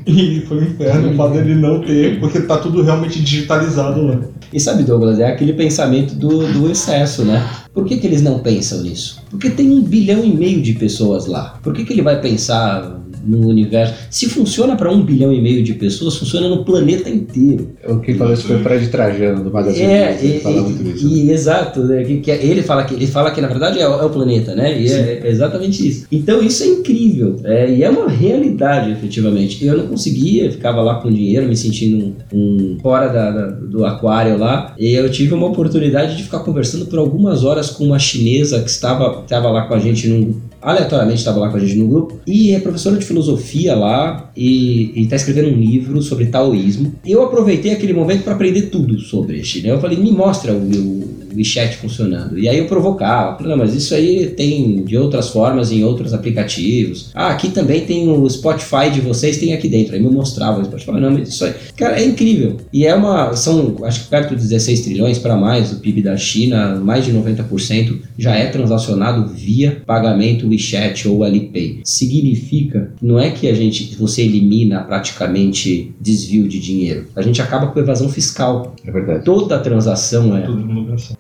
E 0.05 0.41
foi 0.47 0.59
um 0.59 0.63
inferno 0.63 1.11
o 1.11 1.15
fato 1.15 1.33
dele 1.33 1.55
não 1.55 1.81
ter, 1.81 2.19
porque 2.19 2.39
tá 2.41 2.57
tudo 2.57 2.83
realmente 2.83 3.19
digitalizado 3.19 4.05
lá. 4.05 4.19
E 4.53 4.59
sabe, 4.59 4.83
Douglas, 4.83 5.19
é 5.19 5.27
aquele 5.27 5.53
pensamento 5.53 6.13
do, 6.13 6.45
do 6.53 6.69
excesso, 6.69 7.23
né? 7.25 7.43
Por 7.73 7.85
que, 7.85 7.97
que 7.97 8.05
eles 8.05 8.21
não 8.21 8.39
pensam 8.39 8.81
nisso? 8.83 9.21
Porque 9.29 9.49
tem 9.49 9.71
um 9.71 9.81
bilhão 9.81 10.23
e 10.23 10.33
meio 10.33 10.61
de 10.61 10.73
pessoas 10.73 11.25
lá. 11.25 11.59
Por 11.63 11.73
que, 11.73 11.83
que 11.83 11.93
ele 11.93 12.03
vai 12.03 12.21
pensar 12.21 12.99
no 13.25 13.47
universo. 13.47 13.93
Se 14.09 14.29
funciona 14.29 14.75
para 14.75 14.91
um 14.91 15.03
bilhão 15.03 15.33
e 15.33 15.41
meio 15.41 15.63
de 15.63 15.73
pessoas, 15.73 16.15
funciona 16.15 16.47
no 16.47 16.63
planeta 16.63 17.09
inteiro. 17.09 17.71
O 17.88 17.99
que 17.99 18.13
falou 18.13 18.33
isso 18.33 18.47
foi 18.47 18.57
o 18.57 18.59
Fred 18.59 18.88
Trajano 18.88 19.43
do 19.43 19.51
Magazine 19.51 19.85
é, 19.85 20.39
fala 20.41 20.61
muito 20.61 20.83
isso. 20.83 21.07
E, 21.07 21.31
exato, 21.31 21.83
né? 21.83 22.03
que, 22.03 22.19
que, 22.19 22.31
é, 22.31 22.45
ele 22.45 22.61
fala 22.61 22.83
que 22.83 22.93
ele 22.93 23.07
fala 23.07 23.31
que 23.31 23.41
na 23.41 23.47
verdade 23.47 23.79
é, 23.79 23.88
o, 23.88 23.93
é 23.93 24.05
o 24.05 24.09
planeta, 24.09 24.55
né? 24.55 24.79
E 24.79 24.91
é, 24.91 25.21
é, 25.23 25.27
exatamente 25.27 25.88
isso. 25.88 26.05
Então 26.11 26.41
isso 26.41 26.63
é 26.63 26.67
incrível, 26.67 27.38
é, 27.43 27.69
e 27.71 27.83
é 27.83 27.89
uma 27.89 28.09
realidade 28.09 28.91
efetivamente. 28.91 29.65
Eu 29.65 29.77
não 29.77 29.88
conseguia, 29.88 30.51
ficava 30.51 30.81
lá 30.81 30.95
com 30.95 31.11
dinheiro, 31.11 31.47
me 31.47 31.55
sentindo 31.55 32.13
um, 32.33 32.38
um 32.38 32.77
fora 32.81 33.07
da, 33.07 33.31
da, 33.31 33.47
do 33.47 33.85
aquário 33.85 34.38
lá, 34.38 34.73
e 34.77 34.93
eu 34.93 35.09
tive 35.09 35.33
uma 35.33 35.47
oportunidade 35.47 36.15
de 36.17 36.23
ficar 36.23 36.39
conversando 36.39 36.85
por 36.85 36.99
algumas 36.99 37.43
horas 37.43 37.69
com 37.69 37.85
uma 37.85 37.99
chinesa 37.99 38.61
que 38.61 38.69
estava, 38.69 39.21
estava 39.21 39.49
lá 39.49 39.63
com 39.63 39.73
a 39.73 39.79
gente 39.79 40.07
num 40.07 40.35
aleatoriamente 40.65 41.19
estava 41.19 41.39
lá 41.39 41.49
com 41.49 41.58
a 41.58 41.60
gente 41.60 41.75
no 41.75 41.88
grupo, 41.88 42.19
e 42.25 42.51
é 42.51 42.60
professora 42.60 42.97
de 42.97 43.06
filosofia 43.06 43.75
lá 43.75 44.32
e 44.36 44.91
está 44.95 45.15
escrevendo 45.15 45.56
um 45.56 45.60
livro 45.60 46.01
sobre 46.01 46.25
taoísmo. 46.25 46.93
Eu 47.06 47.23
aproveitei 47.23 47.71
aquele 47.71 47.93
momento 47.93 48.23
para 48.23 48.34
aprender 48.34 48.63
tudo 48.63 48.99
sobre 48.99 49.39
este. 49.39 49.62
Né? 49.62 49.71
Eu 49.71 49.80
falei, 49.80 49.97
me 49.97 50.12
mostra 50.12 50.51
o, 50.51 50.58
o 50.58 51.24
WeChat 51.35 51.77
funcionando. 51.77 52.37
E 52.37 52.47
aí 52.47 52.57
eu 52.57 52.65
provocava, 52.65 53.41
não, 53.43 53.57
mas 53.57 53.73
isso 53.73 53.93
aí 53.93 54.27
tem 54.27 54.83
de 54.83 54.97
outras 54.97 55.29
formas 55.29 55.71
em 55.71 55.83
outros 55.83 56.13
aplicativos. 56.13 57.11
Ah, 57.13 57.29
aqui 57.29 57.49
também 57.49 57.85
tem 57.85 58.09
o 58.09 58.29
Spotify 58.29 58.89
de 58.91 59.01
vocês, 59.01 59.37
tem 59.37 59.53
aqui 59.53 59.67
dentro. 59.67 59.95
Aí 59.95 60.01
me 60.01 60.09
mostrava 60.09 60.61
o 60.61 60.65
Spotify, 60.65 60.91
não, 60.91 61.11
mas 61.11 61.29
isso 61.29 61.45
aí. 61.45 61.53
Cara, 61.77 61.99
é 61.99 62.05
incrível. 62.05 62.57
E 62.71 62.85
é 62.85 62.95
uma, 62.95 63.35
são 63.35 63.75
acho 63.83 64.03
que 64.03 64.09
perto 64.09 64.35
de 64.35 64.41
16 64.41 64.81
trilhões 64.81 65.19
para 65.19 65.35
mais 65.35 65.71
o 65.71 65.79
PIB 65.79 66.01
da 66.01 66.17
China, 66.17 66.75
mais 66.75 67.05
de 67.05 67.13
90% 67.13 67.99
já 68.17 68.35
é 68.35 68.47
transacionado 68.47 69.27
via 69.27 69.81
pagamento 69.85 70.47
WeChat 70.47 71.07
ou 71.07 71.23
Alipay. 71.23 71.81
Significa 71.83 72.91
que 72.97 73.05
não 73.05 73.19
é 73.19 73.31
que 73.31 73.47
a 73.47 73.53
gente, 73.53 73.95
você 73.95 74.21
elimina 74.21 74.81
praticamente 74.81 75.93
desvio 75.99 76.47
de 76.47 76.59
dinheiro. 76.59 77.07
A 77.15 77.21
gente 77.21 77.41
acaba 77.41 77.67
com 77.67 77.79
evasão 77.79 78.09
fiscal. 78.09 78.75
É 78.85 78.91
verdade. 78.91 79.23
Toda 79.23 79.59
transação 79.59 80.35
é. 80.35 80.45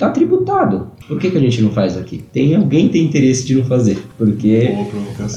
Tá 0.05 0.11
tributado. 0.11 0.91
Por 1.07 1.19
que, 1.19 1.31
que 1.31 1.37
a 1.37 1.41
gente 1.41 1.63
não 1.63 1.71
faz 1.71 1.97
aqui? 1.97 2.23
Tem 2.31 2.55
alguém 2.55 2.89
tem 2.89 3.03
interesse 3.03 3.43
de 3.43 3.55
não 3.55 3.65
fazer, 3.65 3.97
porque 4.19 4.69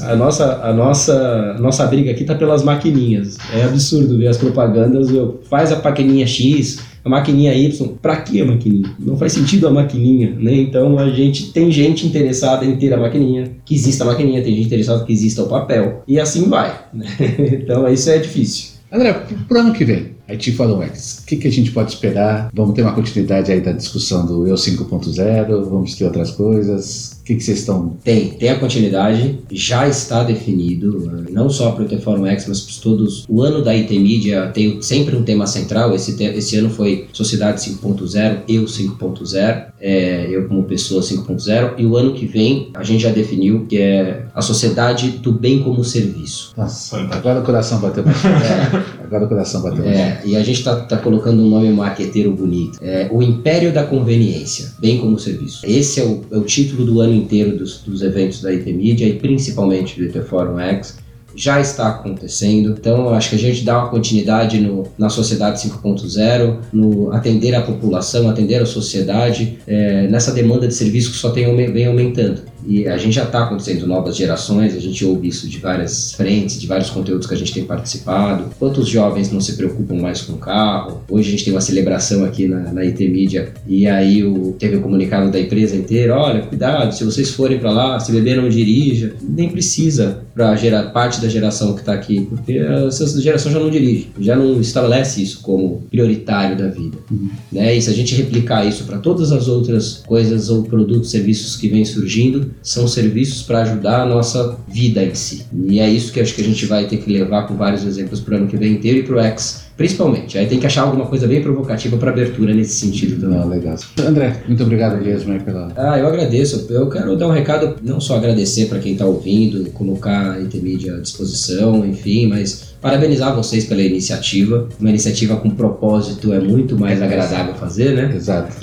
a 0.03 0.15
nossa 0.15 0.61
a 0.63 0.71
nossa 0.71 1.55
a 1.57 1.59
nossa 1.59 1.87
briga 1.87 2.11
aqui 2.11 2.23
tá 2.23 2.35
pelas 2.35 2.63
maquininhas. 2.63 3.37
É 3.51 3.63
absurdo 3.63 4.15
ver 4.19 4.27
as 4.27 4.37
propagandas, 4.37 5.07
faz 5.49 5.71
a 5.71 5.81
maquininha 5.81 6.27
X, 6.27 6.81
a 7.03 7.09
maquininha 7.09 7.55
Y, 7.55 7.97
para 7.99 8.17
que 8.17 8.39
a 8.41 8.45
maquininha? 8.45 8.91
Não 8.99 9.17
faz 9.17 9.33
sentido 9.33 9.67
a 9.67 9.71
maquininha, 9.71 10.35
né? 10.37 10.53
Então 10.53 10.99
a 10.99 11.09
gente 11.09 11.51
tem 11.51 11.71
gente 11.71 12.05
interessada 12.05 12.63
em 12.63 12.75
ter 12.75 12.93
a 12.93 12.97
maquininha, 12.97 13.49
que 13.65 13.73
exista 13.73 14.03
a 14.03 14.07
maquininha, 14.07 14.43
tem 14.43 14.55
gente 14.55 14.67
interessada 14.67 15.03
que 15.03 15.11
exista 15.11 15.41
o 15.41 15.47
papel 15.47 16.03
e 16.07 16.19
assim 16.19 16.47
vai. 16.47 16.79
Né? 16.93 17.07
Então 17.63 17.87
isso 17.91 18.07
é 18.11 18.19
difícil. 18.19 18.77
André, 18.91 19.13
pro 19.47 19.59
ano 19.59 19.73
que 19.73 19.85
vem, 19.85 20.18
IT 20.29 20.51
Forum 20.53 20.81
X. 20.83 21.19
O 21.21 21.25
que, 21.25 21.37
que 21.37 21.47
a 21.47 21.51
gente 21.51 21.71
pode 21.71 21.91
esperar? 21.91 22.49
Vamos 22.53 22.75
ter 22.75 22.83
uma 22.83 22.93
continuidade 22.93 23.51
aí 23.51 23.61
da 23.61 23.71
discussão 23.71 24.25
do 24.25 24.47
Eu 24.47 24.55
5.0? 24.55 25.63
Vamos 25.69 25.95
ter 25.95 26.05
outras 26.05 26.31
coisas? 26.31 27.18
Que, 27.29 27.35
que 27.35 27.43
vocês 27.43 27.59
estão. 27.59 27.95
Tem, 28.03 28.31
tem 28.31 28.49
a 28.49 28.57
continuidade, 28.57 29.37
já 29.51 29.87
está 29.87 30.23
definido, 30.23 31.27
não 31.29 31.47
só 31.47 31.69
para 31.69 31.83
o 31.83 31.85
IT 31.85 32.01
Forum 32.01 32.25
X, 32.25 32.47
mas 32.47 32.61
para 32.61 32.81
todos. 32.81 33.23
O 33.29 33.43
ano 33.43 33.63
da 33.63 33.69
IT 33.69 33.99
Media 33.99 34.47
tem 34.47 34.81
sempre 34.81 35.15
um 35.15 35.21
tema 35.21 35.45
central. 35.45 35.93
Esse, 35.93 36.17
te... 36.17 36.23
esse 36.23 36.55
ano 36.55 36.71
foi 36.71 37.07
Sociedade 37.13 37.61
5.0, 37.61 38.39
Eu 38.47 38.63
5.0, 38.63 39.65
é, 39.79 40.27
eu 40.31 40.47
como 40.47 40.63
pessoa 40.63 41.03
5.0, 41.03 41.75
e 41.77 41.85
o 41.85 41.95
ano 41.95 42.15
que 42.15 42.25
vem 42.25 42.71
a 42.73 42.81
gente 42.81 43.03
já 43.03 43.11
definiu 43.11 43.67
que 43.67 43.77
é 43.77 44.25
a 44.33 44.41
Sociedade 44.41 45.09
do 45.19 45.31
Bem 45.31 45.61
como 45.61 45.83
Serviço. 45.83 46.53
Nossa, 46.57 46.97
agora 47.11 47.41
o 47.41 47.43
coração 47.43 47.79
bateu 47.79 48.03
mais. 48.03 48.17
É. 48.39 49.03
Agora 49.03 49.25
o 49.25 49.27
coração 49.27 49.61
bateu 49.61 49.83
mais. 49.83 49.97
É, 49.97 50.21
e 50.25 50.35
a 50.35 50.43
gente 50.43 50.59
está 50.59 50.75
tá 50.75 50.97
colocando 50.97 51.41
um 51.43 51.49
nome 51.49 51.69
marqueteiro 51.71 52.31
bonito. 52.31 52.79
É, 52.81 53.07
o 53.11 53.21
Império 53.21 53.71
da 53.73 53.83
Conveniência, 53.83 54.73
bem 54.79 54.97
como 54.97 55.19
serviço. 55.19 55.65
Esse 55.65 55.99
é 55.99 56.03
o, 56.03 56.21
é 56.31 56.37
o 56.37 56.43
título 56.43 56.85
do 56.85 57.01
ano 57.01 57.18
inteiro 57.19 57.57
dos, 57.57 57.81
dos 57.81 58.01
eventos 58.01 58.41
da 58.41 58.51
IT 58.53 58.71
Media 58.73 59.07
e 59.07 59.19
principalmente 59.19 59.99
do 59.99 60.05
IT 60.05 60.27
Forum 60.27 60.59
X 60.59 60.98
já 61.35 61.59
está 61.59 61.89
acontecendo. 61.89 62.75
Então, 62.79 63.13
acho 63.13 63.29
que 63.29 63.35
a 63.35 63.39
gente 63.39 63.63
dá 63.63 63.79
uma 63.79 63.89
continuidade 63.89 64.59
no, 64.59 64.87
na 64.97 65.09
sociedade 65.09 65.61
5.0, 65.67 66.57
no 66.73 67.11
atender 67.11 67.55
a 67.55 67.61
população, 67.61 68.29
atender 68.29 68.61
a 68.61 68.65
sociedade, 68.65 69.59
é, 69.67 70.07
nessa 70.07 70.31
demanda 70.31 70.67
de 70.67 70.73
serviço 70.73 71.11
que 71.11 71.17
só 71.17 71.29
tem, 71.31 71.53
vem 71.71 71.87
aumentando. 71.87 72.49
E 72.65 72.87
a 72.87 72.97
gente 72.97 73.13
já 73.13 73.23
está 73.23 73.43
acontecendo 73.43 73.87
novas 73.87 74.15
gerações, 74.15 74.75
a 74.75 74.79
gente 74.79 75.03
ouve 75.05 75.27
isso 75.27 75.47
de 75.47 75.57
várias 75.59 76.13
frentes, 76.13 76.59
de 76.59 76.67
vários 76.67 76.89
conteúdos 76.89 77.25
que 77.25 77.33
a 77.33 77.37
gente 77.37 77.53
tem 77.53 77.63
participado. 77.63 78.45
Quantos 78.59 78.87
jovens 78.87 79.31
não 79.31 79.39
se 79.39 79.55
preocupam 79.55 79.95
mais 79.95 80.21
com 80.21 80.33
o 80.33 80.37
carro? 80.37 81.01
Hoje 81.09 81.29
a 81.29 81.31
gente 81.31 81.45
tem 81.45 81.53
uma 81.53 81.61
celebração 81.61 82.25
aqui 82.25 82.47
na, 82.47 82.71
na 82.73 82.81
IT 82.81 83.07
Media 83.07 83.53
e 83.65 83.87
aí 83.87 84.23
o, 84.23 84.53
teve 84.53 84.75
o 84.75 84.79
um 84.79 84.81
comunicado 84.81 85.31
da 85.31 85.39
empresa 85.39 85.75
inteira: 85.75 86.17
olha, 86.17 86.41
cuidado, 86.41 86.93
se 86.93 87.03
vocês 87.03 87.29
forem 87.29 87.59
para 87.59 87.71
lá, 87.71 87.99
se 87.99 88.11
beber 88.11 88.37
não 88.37 88.49
dirija. 88.49 89.13
Nem 89.21 89.49
precisa 89.49 90.23
para 90.39 90.55
gerar 90.55 90.83
parte 90.83 91.19
da 91.19 91.27
geração 91.27 91.73
que 91.73 91.81
está 91.81 91.91
aqui, 91.91 92.25
porque 92.29 92.53
essa 92.53 93.19
geração 93.19 93.51
já 93.51 93.59
não 93.59 93.69
dirige, 93.69 94.07
já 94.17 94.37
não 94.37 94.61
estabelece 94.61 95.21
isso 95.21 95.41
como 95.41 95.83
prioritário 95.91 96.57
da 96.57 96.69
vida. 96.69 96.97
Uhum. 97.11 97.29
Né? 97.51 97.75
E 97.75 97.81
se 97.81 97.89
a 97.89 97.93
gente 97.93 98.15
replicar 98.15 98.63
isso 98.63 98.85
para 98.85 98.99
todas 98.99 99.33
as 99.33 99.49
outras 99.49 100.01
coisas 100.07 100.49
ou 100.49 100.63
produtos, 100.63 101.11
serviços 101.11 101.57
que 101.57 101.67
vêm 101.67 101.83
surgindo, 101.83 102.51
são 102.63 102.87
serviços 102.87 103.43
para 103.43 103.63
ajudar 103.63 104.03
a 104.03 104.05
nossa 104.05 104.57
vida 104.65 105.03
em 105.03 105.13
si. 105.13 105.45
E 105.67 105.81
é 105.81 105.89
isso 105.89 106.13
que 106.13 106.21
acho 106.21 106.33
que 106.33 106.41
a 106.41 106.45
gente 106.45 106.65
vai 106.65 106.87
ter 106.87 106.99
que 106.99 107.11
levar 107.11 107.45
com 107.45 107.57
vários 107.57 107.83
exemplos 107.83 108.21
para 108.21 108.35
o 108.35 108.37
ano 108.37 108.47
que 108.47 108.55
vem 108.55 108.75
inteiro 108.75 108.99
e 108.99 109.03
para 109.03 109.15
o 109.17 109.19
X 109.19 109.68
Principalmente. 109.79 110.37
Aí 110.37 110.45
tem 110.45 110.59
que 110.59 110.65
achar 110.65 110.81
alguma 110.81 111.05
coisa 111.05 111.25
bem 111.25 111.41
provocativa 111.41 111.95
para 111.95 112.11
abertura 112.11 112.53
nesse 112.53 112.75
sentido 112.75 113.21
também. 113.21 113.39
Ah, 113.39 113.45
legal. 113.45 113.77
André, 113.97 114.43
muito 114.45 114.61
obrigado 114.61 115.01
mesmo 115.01 115.31
aí 115.31 115.39
pela. 115.39 115.71
Ah, 115.73 115.97
eu 115.97 116.05
agradeço. 116.05 116.67
Eu 116.69 116.89
quero 116.89 117.15
dar 117.15 117.29
um 117.29 117.31
recado, 117.31 117.77
não 117.81 118.01
só 118.01 118.17
agradecer 118.17 118.65
para 118.65 118.79
quem 118.79 118.91
está 118.91 119.05
ouvindo, 119.05 119.71
colocar 119.71 120.33
a 120.33 120.41
Intermídia 120.41 120.97
à 120.97 120.99
disposição, 120.99 121.85
enfim, 121.85 122.27
mas 122.27 122.68
parabenizar 122.81 123.35
vocês 123.35 123.65
pela 123.65 123.81
iniciativa. 123.81 124.67
Uma 124.79 124.89
iniciativa 124.89 125.35
com 125.37 125.49
propósito 125.49 126.33
é 126.33 126.39
muito 126.39 126.77
mais 126.77 127.01
agradável 127.01 127.53
fazer, 127.55 127.95
né? 127.95 128.13
Exato. 128.15 128.55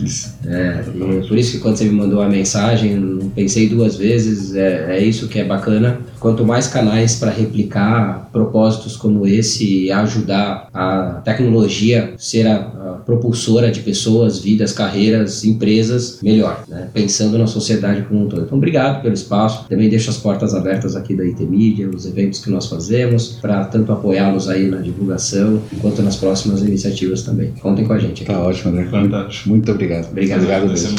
É, 0.47 0.83
por 1.29 1.37
isso 1.37 1.53
que 1.53 1.59
quando 1.59 1.77
você 1.77 1.85
me 1.85 1.93
mandou 1.93 2.21
a 2.23 2.29
mensagem, 2.29 3.31
pensei 3.35 3.69
duas 3.69 3.97
vezes, 3.97 4.55
é, 4.55 4.97
é 4.97 5.05
isso 5.05 5.29
que 5.29 5.39
é 5.39 5.45
bacana 5.45 6.01
quanto 6.19 6.45
mais 6.45 6.67
canais 6.67 7.17
para 7.17 7.31
replicar 7.31 8.29
propósitos 8.33 8.97
como 8.97 9.27
esse 9.27 9.85
e 9.85 9.93
ajudar 9.93 10.69
a 10.73 11.21
tecnologia 11.25 12.15
ser 12.17 12.47
a, 12.47 12.57
propulsora 13.05 13.71
de 13.71 13.81
pessoas, 13.81 14.39
vidas, 14.39 14.73
carreiras, 14.73 15.45
empresas, 15.45 16.21
melhor, 16.23 16.65
né? 16.69 16.89
pensando 16.93 17.39
na 17.39 17.47
sociedade 17.47 18.03
como 18.03 18.25
um 18.25 18.29
todo. 18.29 18.43
Então, 18.43 18.59
obrigado 18.59 19.03
pelo 19.03 19.15
espaço. 19.15 19.67
Também 19.69 19.89
deixo 19.89 20.11
as 20.11 20.17
portas 20.17 20.55
abertas 20.55 20.97
aqui 20.97 21.15
da 21.15 21.25
IT 21.25 21.43
Media, 21.45 21.89
os 21.89 22.07
eventos 22.07 22.43
que 22.43 22.51
nós 22.51 22.67
fazemos, 22.67 23.39
para 23.41 23.65
tanto 23.65 23.93
apoiá-los 23.93 24.49
aí 24.49 24.69
na 24.69 24.79
divulgação, 24.79 25.63
quanto 25.81 26.03
nas 26.03 26.17
próximas 26.17 26.63
iniciativas 26.63 27.23
também. 27.23 27.53
Contem 27.61 27.85
com 27.85 27.93
a 27.93 27.99
gente. 27.99 28.23
Aqui. 28.23 28.33
Tá 28.33 28.41
ótimo, 28.41 28.73
André. 28.73 28.87
Fantástico. 28.87 29.49
Muito 29.49 29.71
obrigado. 29.71 30.11
Obrigado. 30.11 30.39
Obrigado 30.39 30.69
mesmo. 30.69 30.99